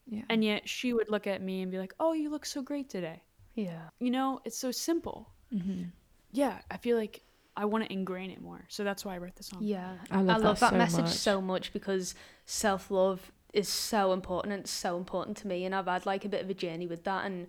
[0.07, 0.21] Yeah.
[0.29, 2.89] And yet she would look at me and be like, "Oh, you look so great
[2.89, 3.23] today."
[3.55, 3.89] Yeah.
[3.99, 5.29] You know, it's so simple.
[5.51, 5.83] hmm
[6.31, 7.23] Yeah, I feel like
[7.57, 8.63] I want to ingrain it more.
[8.69, 9.59] So that's why I wrote the song.
[9.63, 9.95] Yeah.
[10.11, 11.13] I love that that, so message much.
[11.13, 12.15] so much because
[12.45, 15.65] self love is so important and it's so important to me.
[15.65, 17.25] And I've had like a bit of a journey with that.
[17.25, 17.47] And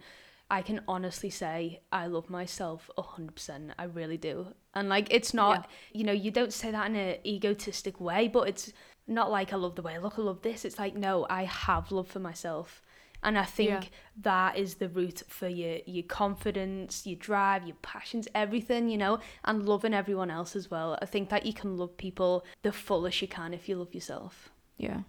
[0.51, 3.72] I can honestly say I love myself 100%.
[3.78, 4.55] I really do.
[4.74, 8.49] And like, it's not, you know, you don't say that in an egotistic way, but
[8.49, 8.72] it's
[9.07, 10.64] not like I love the way I look, I love this.
[10.64, 12.82] It's like, no, I have love for myself.
[13.22, 13.88] And I think Yeah.
[14.22, 19.18] that is the root for your your confidence, your drive, your passions, everything, you know,
[19.44, 20.96] and loving everyone else as well.
[21.03, 24.51] I think that you can love people the fullest you can if you love yourself.
[24.76, 25.01] Yeah.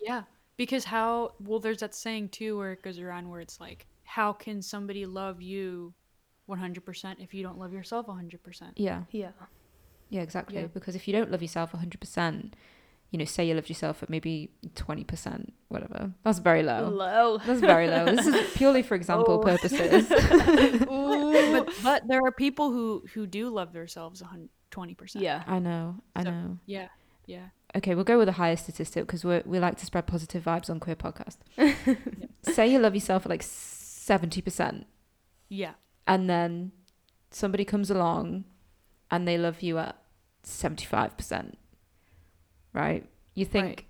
[0.00, 0.22] Yeah.
[0.56, 4.32] Because how, well, there's that saying too where it goes around where it's like, how
[4.32, 5.92] can somebody love you
[6.48, 8.72] 100% if you don't love yourself 100%?
[8.76, 9.02] Yeah.
[9.10, 9.30] Yeah.
[10.08, 10.60] Yeah, exactly.
[10.60, 10.66] Yeah.
[10.72, 12.52] Because if you don't love yourself 100%,
[13.10, 16.12] you know, say you love yourself at maybe 20%, whatever.
[16.24, 16.88] That's very low.
[16.88, 17.38] Low.
[17.44, 18.04] That's very low.
[18.06, 19.38] This is purely for example Oh.
[19.44, 20.08] purposes.
[21.56, 25.20] But, but there are people who, who do love themselves 100, 20%.
[25.20, 25.42] Yeah.
[25.46, 25.96] I know.
[26.14, 26.58] I So- know.
[26.66, 26.88] Yeah.
[27.26, 27.46] Yeah.
[27.74, 30.70] Okay, we'll go with a higher statistic because we we like to spread positive vibes
[30.70, 31.36] on Queer Podcast.
[32.42, 33.42] Say you love yourself at like
[34.06, 34.84] 70%,
[35.48, 35.74] Yeah.
[36.06, 36.72] and then
[37.30, 38.44] somebody comes along
[39.10, 39.96] and they love you at
[40.44, 41.54] 75%,
[42.72, 43.04] right?
[43.34, 43.86] You think,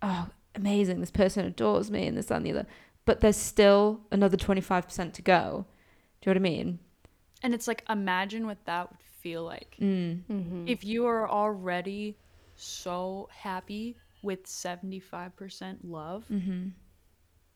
[0.00, 2.66] oh, amazing, this person adores me and this, and the other.
[3.04, 5.66] But there's still another 25% to go.
[6.20, 6.78] Do you know what I mean?
[7.42, 9.76] And it's like, imagine what that would feel like.
[9.80, 10.22] Mm.
[10.30, 10.68] Mm-hmm.
[10.68, 12.16] if you are already
[12.56, 16.68] so happy with 75% love Mm-hmm.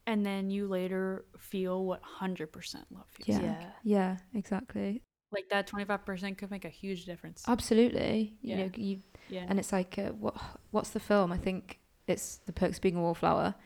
[0.07, 3.47] And then you later feel what 100% love feels Yeah.
[3.49, 3.61] like.
[3.61, 3.71] Yeah.
[3.83, 5.03] Yeah, exactly.
[5.33, 8.35] like that 25% could make a huge difference Absolutely.
[8.43, 8.57] You Yeah.
[8.65, 10.35] know, you yeah and it's like uh, what
[10.71, 13.57] what's the film i think it's the perks of being a wallflower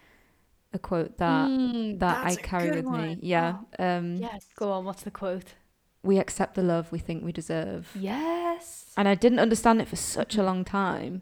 [0.72, 4.72] a quote that Mm, that i carry good with me yeah Oh, um yes Go
[4.72, 5.54] on, what's the quote?
[6.02, 7.94] we accept the love we think we deserve.
[7.94, 8.94] Yes.
[8.96, 11.20] And I didn't understand it for such a long time.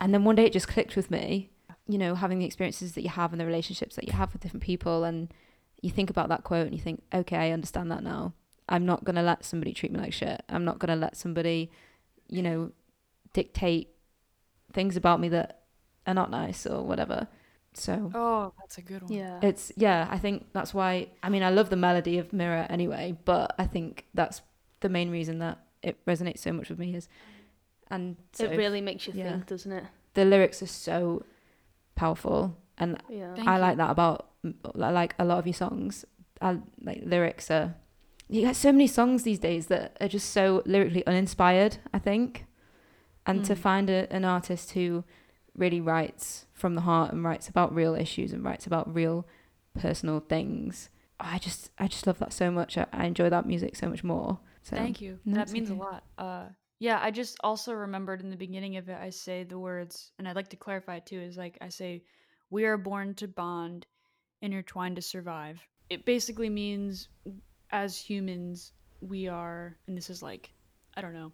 [0.00, 1.51] And then one day it just clicked with me.
[1.88, 4.42] You know, having the experiences that you have and the relationships that you have with
[4.42, 5.04] different people.
[5.04, 5.32] And
[5.80, 8.34] you think about that quote and you think, okay, I understand that now.
[8.68, 10.42] I'm not going to let somebody treat me like shit.
[10.48, 11.70] I'm not going to let somebody,
[12.28, 12.70] you know,
[13.32, 13.88] dictate
[14.72, 15.62] things about me that
[16.06, 17.28] are not nice or whatever.
[17.74, 19.12] So Oh, that's a good one.
[19.12, 19.38] Yeah.
[19.42, 23.16] it's yeah i think that's why i mean i love the melody of mirror anyway
[23.24, 24.42] but i think that's
[24.80, 27.08] the main reason that it resonates so much with me is
[27.90, 29.30] and so it really makes you yeah.
[29.30, 29.84] think, doesn't it?
[30.12, 31.24] the lyrics are so
[32.02, 32.38] powerful
[32.78, 33.34] and Yeah.
[33.52, 33.60] I you.
[33.66, 34.18] like that about
[34.88, 36.04] I like a lot of your songs
[36.46, 36.48] I,
[36.88, 37.68] like lyrics are
[38.34, 40.44] you get so many songs these days that are just so
[40.74, 42.28] lyrically uninspired i think
[43.28, 43.58] and to Mm.
[43.68, 44.86] find a, an artist who
[45.62, 49.16] really writes from the heart and writes about real issues and writes about real
[49.84, 50.72] personal things
[51.20, 54.02] i just i just love that so much i, I enjoy that music so much
[54.12, 54.38] more
[54.68, 55.12] so Thank you.
[55.26, 55.78] That means okay.
[55.78, 56.00] a lot.
[56.26, 56.44] Uh,
[56.82, 60.26] yeah, I just also remembered in the beginning of it, I say the words, and
[60.26, 61.20] I'd like to clarify it too.
[61.20, 62.02] Is like I say,
[62.50, 63.86] "We are born to bond,
[64.40, 65.60] intertwined to survive."
[65.90, 67.08] It basically means,
[67.70, 70.50] as humans, we are, and this is like,
[70.96, 71.30] I don't know,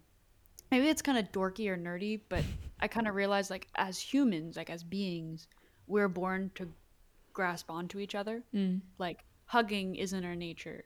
[0.69, 2.43] maybe it's kind of dorky or nerdy, but
[2.79, 5.47] I kind of realized like as humans, like as beings,
[5.87, 6.69] we're born to
[7.33, 8.81] grasp onto each other Mm.
[8.99, 10.83] like hugging is in our nature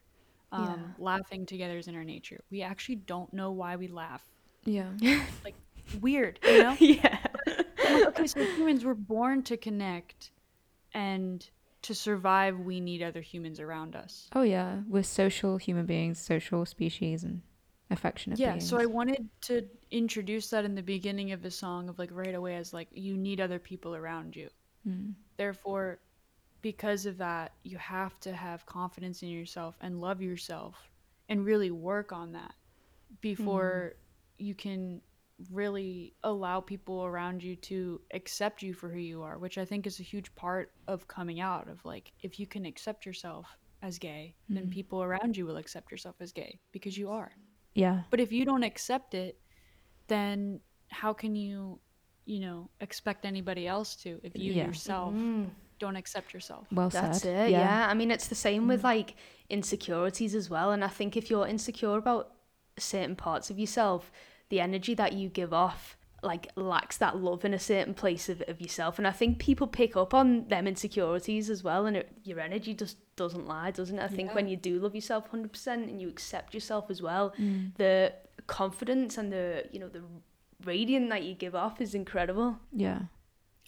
[0.52, 1.04] um, Yeah.
[1.04, 4.24] laughing together is in our nature we actually don't know why we laugh
[4.66, 4.90] yeah.
[5.44, 5.56] Like
[6.02, 6.78] weird you know?
[6.80, 7.18] Yeah.
[7.48, 10.32] Like, okay so humans were born to connect
[10.94, 11.48] and
[11.84, 14.30] to survive we need other humans around us.
[14.34, 14.80] Oh yeah.
[14.88, 17.42] We're social human beings social species and
[17.92, 18.68] affectionate yeah beings.
[18.68, 22.34] so i wanted to introduce that in the beginning of the song of like right
[22.34, 24.50] away as like you need other people around you.
[24.88, 25.14] Mm.
[25.38, 26.00] Therefore,
[26.62, 30.90] because of that, you have to have confidence in yourself and love yourself
[31.30, 32.54] and really work on that
[33.22, 33.94] before
[34.44, 35.02] you can
[35.52, 39.88] really allow people around you to accept you for who you are, which I think
[39.88, 43.48] is a huge part of coming out of like if you can accept yourself
[43.82, 44.72] as gay, then Mhm.
[44.72, 47.32] people around you will accept yourself as gay because you are.
[47.76, 49.40] yeah But if you don't accept it,
[50.08, 51.80] then how can you,
[52.26, 54.68] you know, expect anybody else to if you Yeah.
[54.68, 56.68] yourself Mm, don't accept yourself?
[56.72, 57.52] well that's said it.
[57.52, 57.88] Yeah.
[57.90, 58.92] I mean, it's the same with Mm.
[58.94, 59.16] like
[59.50, 60.72] insecurities as well.
[60.72, 62.36] And I think if you're insecure about
[62.78, 64.12] certain parts of yourself,
[64.50, 68.42] the energy that you give off like lacks that love in a certain place of,
[68.48, 72.10] of yourself and i think people pick up on them insecurities as well and it,
[72.24, 74.36] your energy just doesn't lie doesn't it i think Yeah.
[74.36, 77.76] when you do love yourself 100% and you accept yourself as well Mm.
[77.76, 78.14] the
[78.48, 80.02] confidence and the you know the
[80.64, 83.00] radiant that you give off is incredible yeah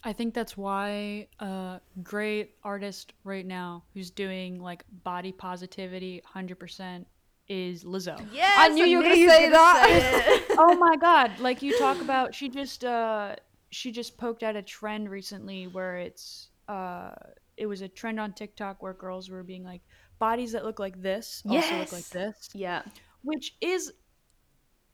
[0.04, 7.04] I think that's why a great artist right now who's doing like body positivity 100%
[7.48, 8.26] is Lizzo.
[8.32, 10.54] yeah I knew you were gonna say that.
[10.58, 13.36] oh my god, like you talk about she just uh
[13.70, 17.10] she just poked at a trend recently where it's uh
[17.56, 19.82] it was a trend on TikTok where girls were being like
[20.18, 22.48] bodies that look like this also look like this.
[22.54, 22.82] yeah
[23.22, 23.92] which is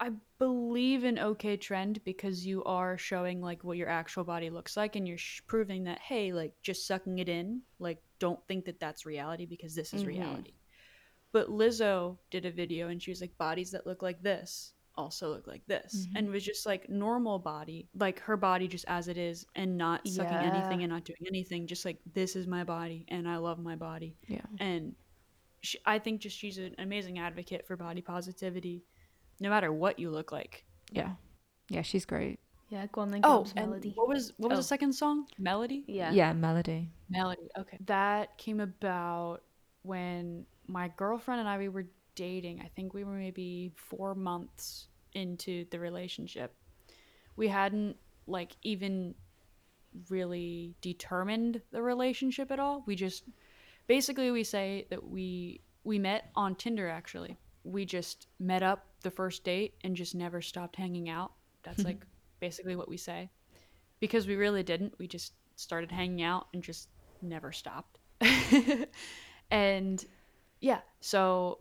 [0.01, 4.77] i believe an okay trend because you are showing like what your actual body looks
[4.77, 8.65] like and you're sh- proving that hey like just sucking it in like don't think
[8.65, 10.07] that that's reality because this is Mhm.
[10.09, 10.53] reality
[11.33, 15.31] but lizzo did a video and she was like bodies that look like this also
[15.31, 16.13] look like this Mhm.
[16.19, 20.07] and was just like normal body like her body just as it is and not
[20.07, 23.59] sucking anything and not doing anything just like this is my body and i love
[23.59, 24.95] my body yeah and
[25.65, 28.83] she, I think just she's an amazing advocate for body positivity,
[29.39, 30.65] no matter what you look like.
[30.91, 31.13] yeah
[31.71, 34.59] yeah she's great yeah go on then Oh, Gabs, and melody what was what was
[34.59, 34.61] Oh.
[34.63, 35.27] the second song?
[35.39, 35.85] Melody.
[35.87, 37.49] yeah yeah melody Melody.
[37.57, 39.43] Okay, that came about
[39.83, 42.61] when my girlfriend and I we were dating.
[42.61, 46.55] I think we were maybe four months into the relationship.
[47.37, 47.97] We hadn't
[48.27, 49.15] like even
[50.09, 52.83] really determined the relationship at all.
[52.87, 53.25] We just
[53.87, 57.37] basically we say that we we met on Tinder actually.
[57.65, 61.33] We just met up the first date and just never stopped hanging out.
[61.63, 61.89] That's mm-hmm.
[61.89, 62.07] like
[62.41, 63.31] basically what we say.
[64.01, 64.95] Because we really didn't.
[64.99, 66.89] We just started hanging out and just
[67.21, 67.99] never stopped.
[69.51, 70.05] and
[70.63, 71.59] yeah, so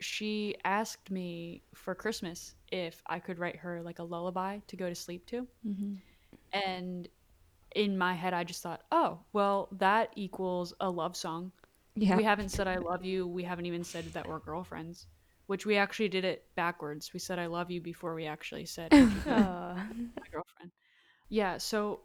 [0.00, 4.88] she asked me for Christmas if I could write her like a lullaby to go
[4.88, 5.46] to sleep to.
[5.66, 5.94] mm-hmm.
[6.52, 7.08] And
[7.74, 11.52] in my head, I just thought, oh, well, that equals a love song.
[11.96, 13.26] yeah We haven't said I love you.
[13.26, 15.06] We haven't even said that we're girlfriends,
[15.46, 17.12] which we actually did it backwards.
[17.12, 19.74] We said I love you before we actually said "Would you be Aw.
[19.74, 20.70] my girlfriend.
[21.28, 22.02] Yeah, so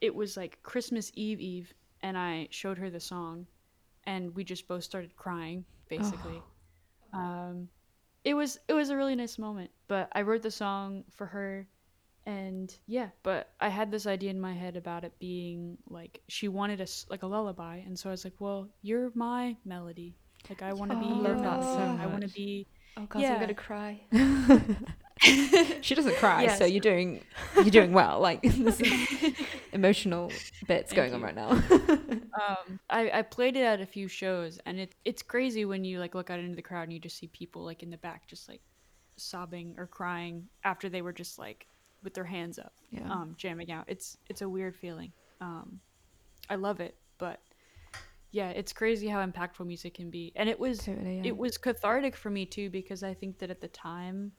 [0.00, 3.46] it was like Christmas Eve Eve, and I showed her the song,
[4.06, 6.42] and we just both started crying, basically.
[7.14, 7.68] Um,
[8.24, 9.70] it was it was a really nice moment.
[9.88, 11.68] But I wrote the song for her
[12.26, 16.48] and yeah, but I had this idea in my head about it being like she
[16.48, 20.16] wanted us like a lullaby and so I was like, "Well, you're my melody.
[20.48, 22.02] Like I want to be Oh, your love that so melody.
[22.02, 23.34] I want to be Oh god, Yeah.
[23.34, 24.00] I'm gonna cry.
[25.80, 26.58] she doesn't cry, Yes.
[26.58, 27.24] so you're doing
[27.56, 28.20] you're doing well.
[28.20, 28.82] Like this
[29.72, 30.30] emotional
[30.66, 31.50] bits Thank going on right now.
[31.50, 36.00] um I, I played it at a few shows and it it's crazy when you
[36.00, 38.26] like look out into the crowd and you just see people like in the back
[38.26, 38.60] just like
[39.16, 41.66] sobbing or crying after they were just like
[42.02, 43.10] with their hands up yeah.
[43.10, 45.10] um jamming out it's it's a weird feeling
[45.40, 45.80] um
[46.50, 47.40] i love it but
[48.32, 51.16] yeah it's crazy how impactful music can be and it was totally.
[51.16, 51.28] Yeah.
[51.28, 54.30] it was cathartic for me too because i think that at the time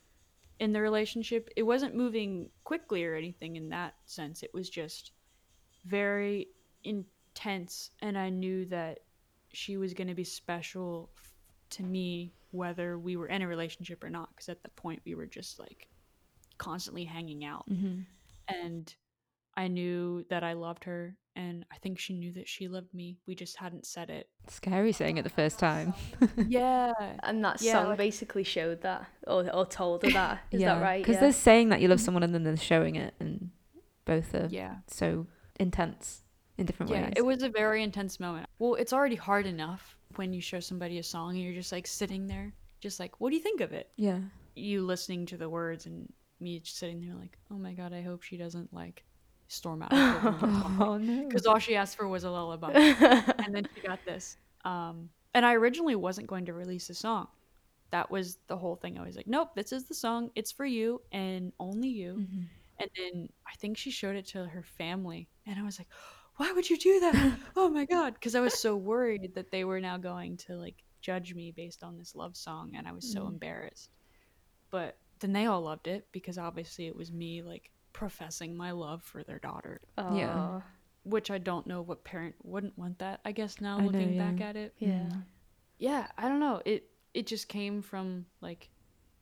[0.60, 5.12] in the relationship it wasn't moving quickly or anything in that sense it was just
[5.86, 6.48] very
[6.84, 9.00] intense and i knew that
[9.54, 11.10] she was going to be special
[11.70, 15.16] to me whether we were in a relationship or not because at that point we
[15.16, 15.88] were just like
[16.58, 18.06] constantly hanging out Mhm.
[18.48, 18.96] and
[19.58, 23.18] I knew that I loved her, and I think she knew that she loved me.
[23.26, 24.30] We just hadn't said it.
[24.48, 25.96] Scary saying it the first time.
[26.48, 26.94] yeah,
[27.24, 30.42] And that Yeah, song like- basically showed that, or, or told her that.
[30.52, 31.04] Is that right?
[31.04, 31.22] Because yeah.
[31.22, 32.06] there's saying that you love mm.
[32.06, 33.50] someone and then they're showing it, and
[34.06, 35.26] both are yeah, so
[35.60, 36.22] intense
[36.60, 37.06] in different yeah.
[37.06, 37.14] ways.
[37.16, 38.48] It was a very intense moment.
[38.60, 41.88] Well, it's already hard enough when you show somebody a song and you're just like
[41.88, 43.90] sitting there, just like, what do you think of it?
[43.98, 44.20] yeah.
[44.60, 48.02] You listening to the words and me just sitting there like, oh my god, I
[48.02, 49.04] hope she doesn't like
[49.48, 49.92] storm out
[50.80, 51.28] Oh no.
[51.28, 52.72] because all she asked for was a lullaby.
[53.46, 54.38] and then she got this.
[54.66, 57.28] Um, and I originally wasn't going to release a song.
[57.92, 58.98] That was the whole thing.
[59.00, 60.32] I was like, nope, this is the song.
[60.36, 62.16] It's for you and only you.
[62.20, 62.50] Mhm.
[62.80, 65.30] And then I think she showed it to her family.
[65.46, 65.88] And I was like,
[66.38, 67.40] why would you do that?
[67.56, 68.14] oh my God.
[68.14, 71.84] Because I was so worried that they were now going to like judge me based
[71.84, 72.74] on this love song.
[72.76, 73.30] And I was so Mhm.
[73.30, 73.90] embarrassed.
[74.70, 79.02] But then they all loved it because obviously it was me like professing my love
[79.02, 80.62] for their daughter, Yeah.
[81.04, 84.18] Which I don't know what parent wouldn't want that, I guess, now I know, looking
[84.20, 85.08] back at it Yeah.
[85.10, 85.24] Mm.
[85.80, 88.70] yeah i don't know it it just came from like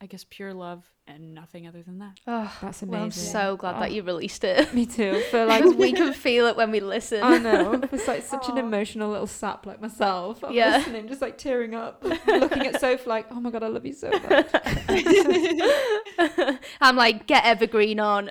[0.02, 2.90] i guess pure love and nothing other than that Oh, That's amazing.
[2.92, 3.80] well, I'm so glad Oh.
[3.82, 4.74] that you released it.
[4.74, 5.22] Me too.
[5.32, 7.22] For like we can feel it when we listen.
[7.22, 7.80] I know.
[7.92, 10.44] It's like such an emotional little sap like myself.
[10.44, 10.78] I'm Yeah.
[10.78, 13.94] listening, just like tearing up, looking at Soph like, oh my god, I love you
[13.94, 14.48] so much.
[16.82, 18.30] I'm like, get Evergreen on.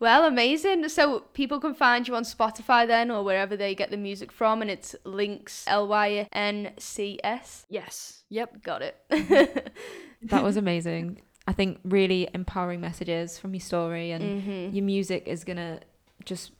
[0.00, 0.88] Well, amazing.
[0.88, 4.62] So people can find you on Spotify then, or wherever they get the music from,
[4.62, 7.66] and it's Lynx L Y N C S.
[7.68, 8.96] yes yep Got it.
[10.22, 11.20] That was amazing.
[11.46, 14.74] I think really empowering messages from your story and Mhm.
[14.74, 15.80] your music is gonna
[16.24, 16.52] just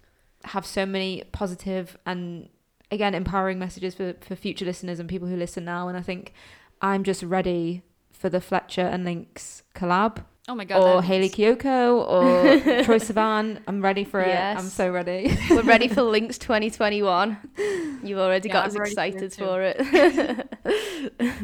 [0.45, 2.49] have so many positive and
[2.91, 5.89] again empowering messages for, for future listeners and people who listen now.
[5.89, 6.33] And I think
[6.83, 10.25] I'm just ready for the Fletcher and Lynx collab.
[10.51, 12.43] Oh my god or Hayley is- Kiyoko or
[12.85, 13.61] Troye Sivan.
[13.69, 14.35] I'm ready for it.
[14.37, 15.37] I'm so ready.
[15.49, 17.39] We're ready for Lynx 2021.
[18.03, 20.49] You've already Yeah, got I'm us ready for it excited for it.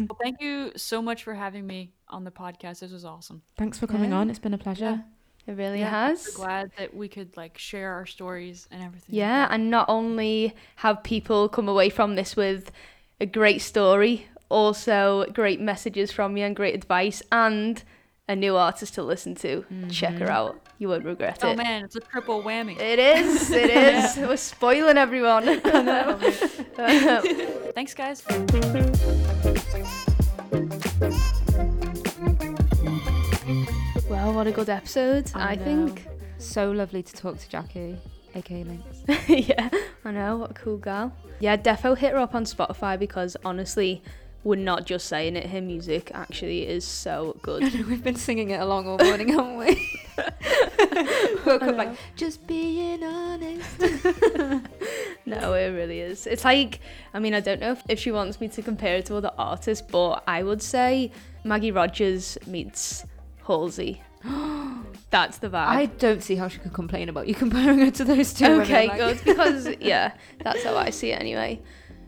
[0.09, 3.79] well, thank you so much for having me on the podcast this was awesome Thanks
[3.79, 4.17] for coming Yeah.
[4.19, 4.31] on.
[4.31, 5.05] It's been a pleasure.
[5.47, 6.33] it really Yeah, has.
[6.33, 9.55] so glad that we could like share our stories and everything Yeah, that.
[9.55, 12.73] and not only have people come away from this with
[13.21, 17.85] a great story, also great messages from you and great advice, and
[18.29, 19.65] a new artist to listen to.
[19.89, 20.31] Check her Mhm.
[20.31, 20.61] out.
[20.79, 21.53] You won't regret oh it.
[21.53, 23.51] Oh man it's a triple whammy It is.
[23.51, 24.17] It is.
[24.17, 25.45] We're spoiling everyone.
[27.75, 28.23] thanks guys
[34.09, 36.07] well, what a good episode, I I, think.
[36.39, 37.97] So lovely to talk to Jackie,
[38.35, 39.29] aka Lynx.
[39.29, 39.69] yeah,
[40.05, 40.37] I know.
[40.39, 41.13] What a cool gal.
[41.41, 44.03] Yeah, defo hit her up on Spotify because honestly,
[44.45, 45.47] we're not just saying it.
[45.51, 47.63] Her music actually is so good.
[47.89, 50.01] We've been singing it along all morning, haven't we?
[51.45, 53.69] Woke up like, just being honest.
[55.29, 56.29] No, it really is.
[56.29, 56.79] It's like,
[57.13, 59.33] I mean, I don't know if, if she wants me to compare it to other
[59.37, 61.11] artists, but I would say
[61.43, 63.05] Maggie Rogers meets
[63.45, 64.03] Halsey.
[65.11, 65.67] That's the vibe.
[65.67, 68.47] I don't see how she could complain about you comparing her to those two.
[68.63, 69.25] okay, like- good.
[69.25, 71.61] Because, yeah, that's how I see it anyway.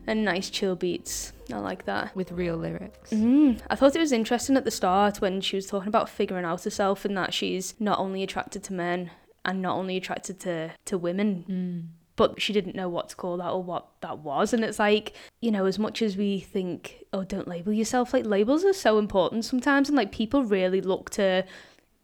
[0.07, 1.33] And nice chill beats.
[1.53, 2.14] I like that.
[2.14, 3.11] With real lyrics.
[3.11, 3.61] Mm.
[3.70, 6.64] I thought it was interesting at the start when she was talking about figuring out
[6.64, 9.11] herself and that she's not only attracted to men
[9.44, 11.86] and not only attracted to, to women, Mm.
[12.16, 14.53] but she didn't know what to call that or what that was.
[14.53, 18.26] And it's like, you know, as much as we think, oh, don't label yourself, like
[18.26, 19.88] labels are so important sometimes.
[19.88, 21.44] And like people really look to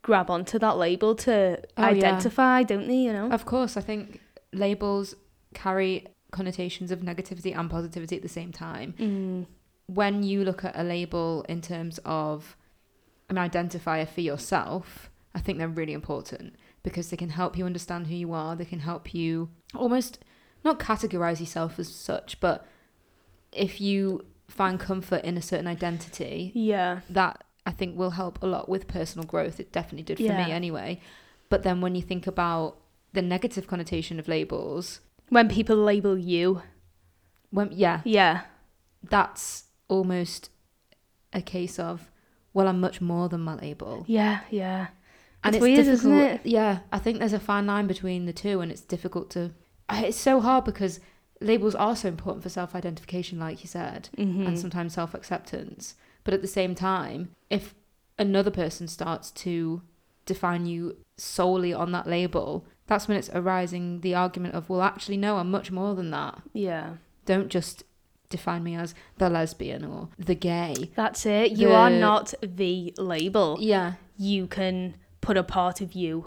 [0.02, 1.88] grab onto that label to Oh, yeah.
[1.88, 2.94] identify, don't they?
[2.96, 3.30] You know?
[3.30, 4.20] Of course, I think
[4.52, 5.14] labels
[5.54, 8.94] carry connotations of negativity and positivity at the same time.
[8.98, 9.46] Mm.
[9.86, 12.56] When you look at a label in terms of
[13.30, 18.06] an identifier for yourself, I think they're really important because they can help you understand
[18.08, 18.54] who you are.
[18.54, 20.18] They can help you almost
[20.64, 22.66] not categorize yourself as such, but
[23.52, 27.00] if you find comfort in a certain identity, Yeah.
[27.10, 29.58] that I think will help a lot with personal growth.
[29.58, 30.46] It definitely did for Yeah.
[30.46, 31.00] me anyway.
[31.48, 32.78] But then when you think about
[33.12, 36.62] the negative connotation of labels, When people label you.
[37.50, 38.42] when yeah, Yeah.
[39.02, 40.50] that's almost
[41.32, 42.10] a case of
[42.52, 44.04] well, I'm much more than my label.
[44.06, 44.40] Yeah.
[44.50, 44.86] Yeah.
[45.42, 46.40] And It's weird, isn't it?
[46.44, 49.50] Yeah, I think there's a fine line between the two, and it's difficult to.
[49.90, 51.00] It's so hard because
[51.40, 54.46] labels are so important for self-identification, like you said, Mm-hmm.
[54.46, 55.96] and sometimes self-acceptance.
[56.22, 57.74] But at the same time, if
[58.18, 59.82] another person starts to
[60.26, 65.16] define you solely on that label, that's when it's arising the argument of, well, actually,
[65.16, 66.42] no, I'm much more than that.
[66.52, 66.94] Yeah.
[67.26, 67.82] Don't just
[68.30, 70.90] define me as the lesbian or the gay.
[70.94, 71.52] That's it.
[71.52, 73.56] You are not the label.
[73.60, 76.26] Yeah, You can put a part of you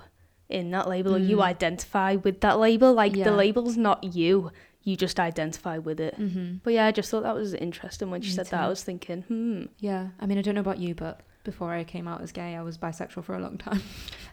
[0.50, 1.44] in that label or you Mm.
[1.44, 2.94] identify with that label.
[2.94, 3.26] Like Yeah.
[3.26, 4.52] the label's not you.
[4.84, 6.18] You just identify with it.
[6.18, 6.56] mm-hmm.
[6.64, 8.64] But yeah, I just thought that was interesting when she Me said that.
[8.64, 9.66] I was thinking, hmm.
[9.80, 10.08] yeah.
[10.20, 12.62] I mean, I don't know about you, but before I came out as gay, I
[12.62, 13.82] was bisexual for a long time.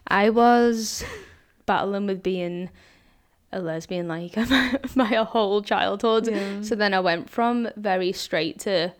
[0.07, 1.03] I was
[1.65, 2.69] battling with being
[3.51, 4.35] a lesbian like
[4.95, 6.27] my, whole childhood.
[6.27, 6.61] Yeah.
[6.61, 8.93] So then I went from very straight to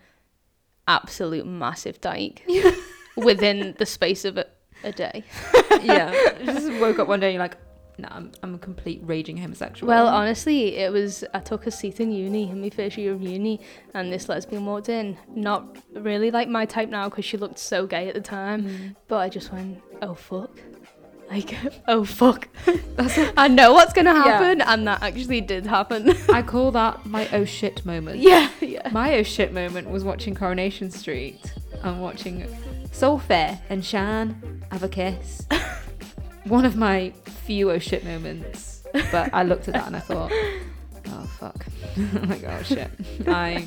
[0.88, 2.46] absolute massive dyke
[3.16, 4.46] within the space of a,
[4.84, 5.24] a day.
[5.82, 6.12] yeah.
[6.44, 7.56] Just woke up one day, and you're like,
[7.98, 9.88] no, I'm, I'm a complete raging homosexual.
[9.88, 13.22] Well, honestly, it was I took a seat in uni in my first year of
[13.22, 13.60] uni,
[13.94, 15.16] and this lesbian walked in.
[15.34, 18.96] Not really like my type now because she looked so gay at the time, Mm.
[19.08, 20.60] but I just went, oh fuck.
[21.30, 21.54] Like,
[21.88, 22.48] oh fuck.
[23.36, 24.24] I know what's gonna Yeah.
[24.24, 26.14] happen, and that actually did happen.
[26.32, 28.18] I call that my oh shit moment.
[28.18, 28.88] yeah, yeah.
[28.92, 31.40] My oh shit moment was watching Coronation Street
[31.82, 32.46] and watching
[32.92, 35.46] Sophie and Sian have a kiss.
[36.44, 37.12] One of my
[37.44, 38.84] few oh shit moments.
[39.10, 40.32] But I looked at that and I thought,
[41.08, 41.66] oh fuck.
[41.98, 42.90] oh shit.
[43.26, 43.66] I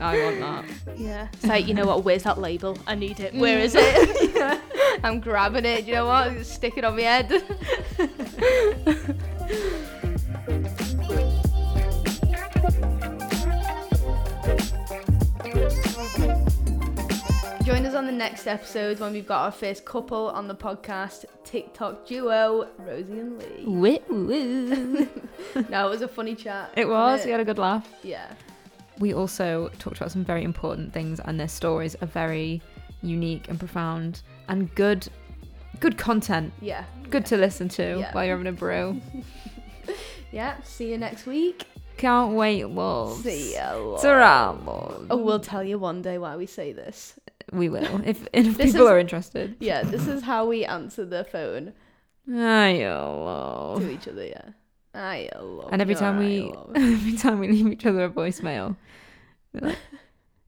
[0.00, 0.64] I want that.
[0.98, 1.28] Yeah.
[1.32, 2.78] It's like, you know what, where's that label?
[2.86, 3.34] I need it.
[3.34, 3.62] Where mm.
[3.62, 4.60] is it?
[5.04, 5.84] I'm grabbing it.
[5.84, 6.46] You know what?
[6.46, 7.28] Stick it on my head.
[17.64, 21.26] Join us on the next episode when we've got our first couple on the podcast,
[21.44, 23.64] TikTok duo, Rosie and Lee.
[23.64, 25.08] Woo, woo.
[25.68, 26.72] No, it was a funny chat.
[26.76, 27.86] It was, wasn't we had a good laugh.
[28.02, 28.32] Yeah.
[29.00, 32.62] We also talked about some very important things and their stories are very
[33.02, 35.08] unique and profound and good
[35.80, 36.52] good content.
[36.60, 36.84] Yeah.
[37.08, 38.12] Good to listen to Yeah.
[38.12, 39.00] while you're having a brew.
[40.32, 40.60] Yeah.
[40.62, 41.64] See you next week.
[41.96, 43.16] Can't wait, love.
[43.22, 43.74] See ya.
[43.74, 44.00] love.
[44.00, 44.56] Ta-ra.
[45.10, 47.18] Oh, we'll tell you one day why we say this.
[47.52, 48.00] We will.
[48.04, 49.56] If, if people is- are interested.
[49.58, 51.72] Yeah, this is how we answer the phone
[52.32, 53.80] I love.
[53.80, 54.24] to each other.
[54.26, 54.50] Yeah,
[54.94, 55.70] I love.
[55.72, 58.76] And every time we every time we leave each other a voicemail,
[59.54, 59.76] like,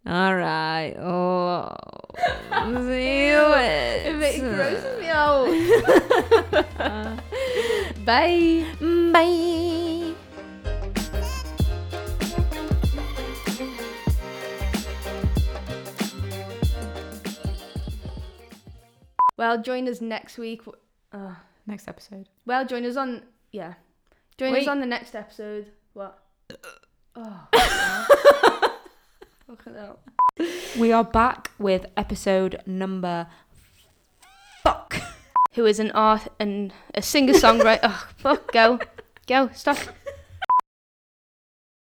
[0.07, 1.75] all right, oh,
[2.87, 5.47] see you It makes- it grosses me out.
[8.05, 8.67] Bye.
[9.13, 10.15] Bye.
[19.37, 20.63] Well, join us next week.
[21.13, 21.35] Uh,
[21.67, 22.29] Next episode.
[22.45, 23.23] well, join us on.
[23.53, 23.75] Yeah,
[24.39, 24.63] join Wait.
[24.63, 25.67] us on the next episode.
[25.95, 26.19] What?
[27.15, 28.59] Oh.
[29.53, 29.99] Fucking hell.
[30.79, 33.27] We are back with episode number.
[34.63, 34.97] Fuck.
[35.53, 37.81] Who is an art and a singer songwriter?
[37.83, 38.79] oh, fuck, go,
[39.27, 39.77] go, stop.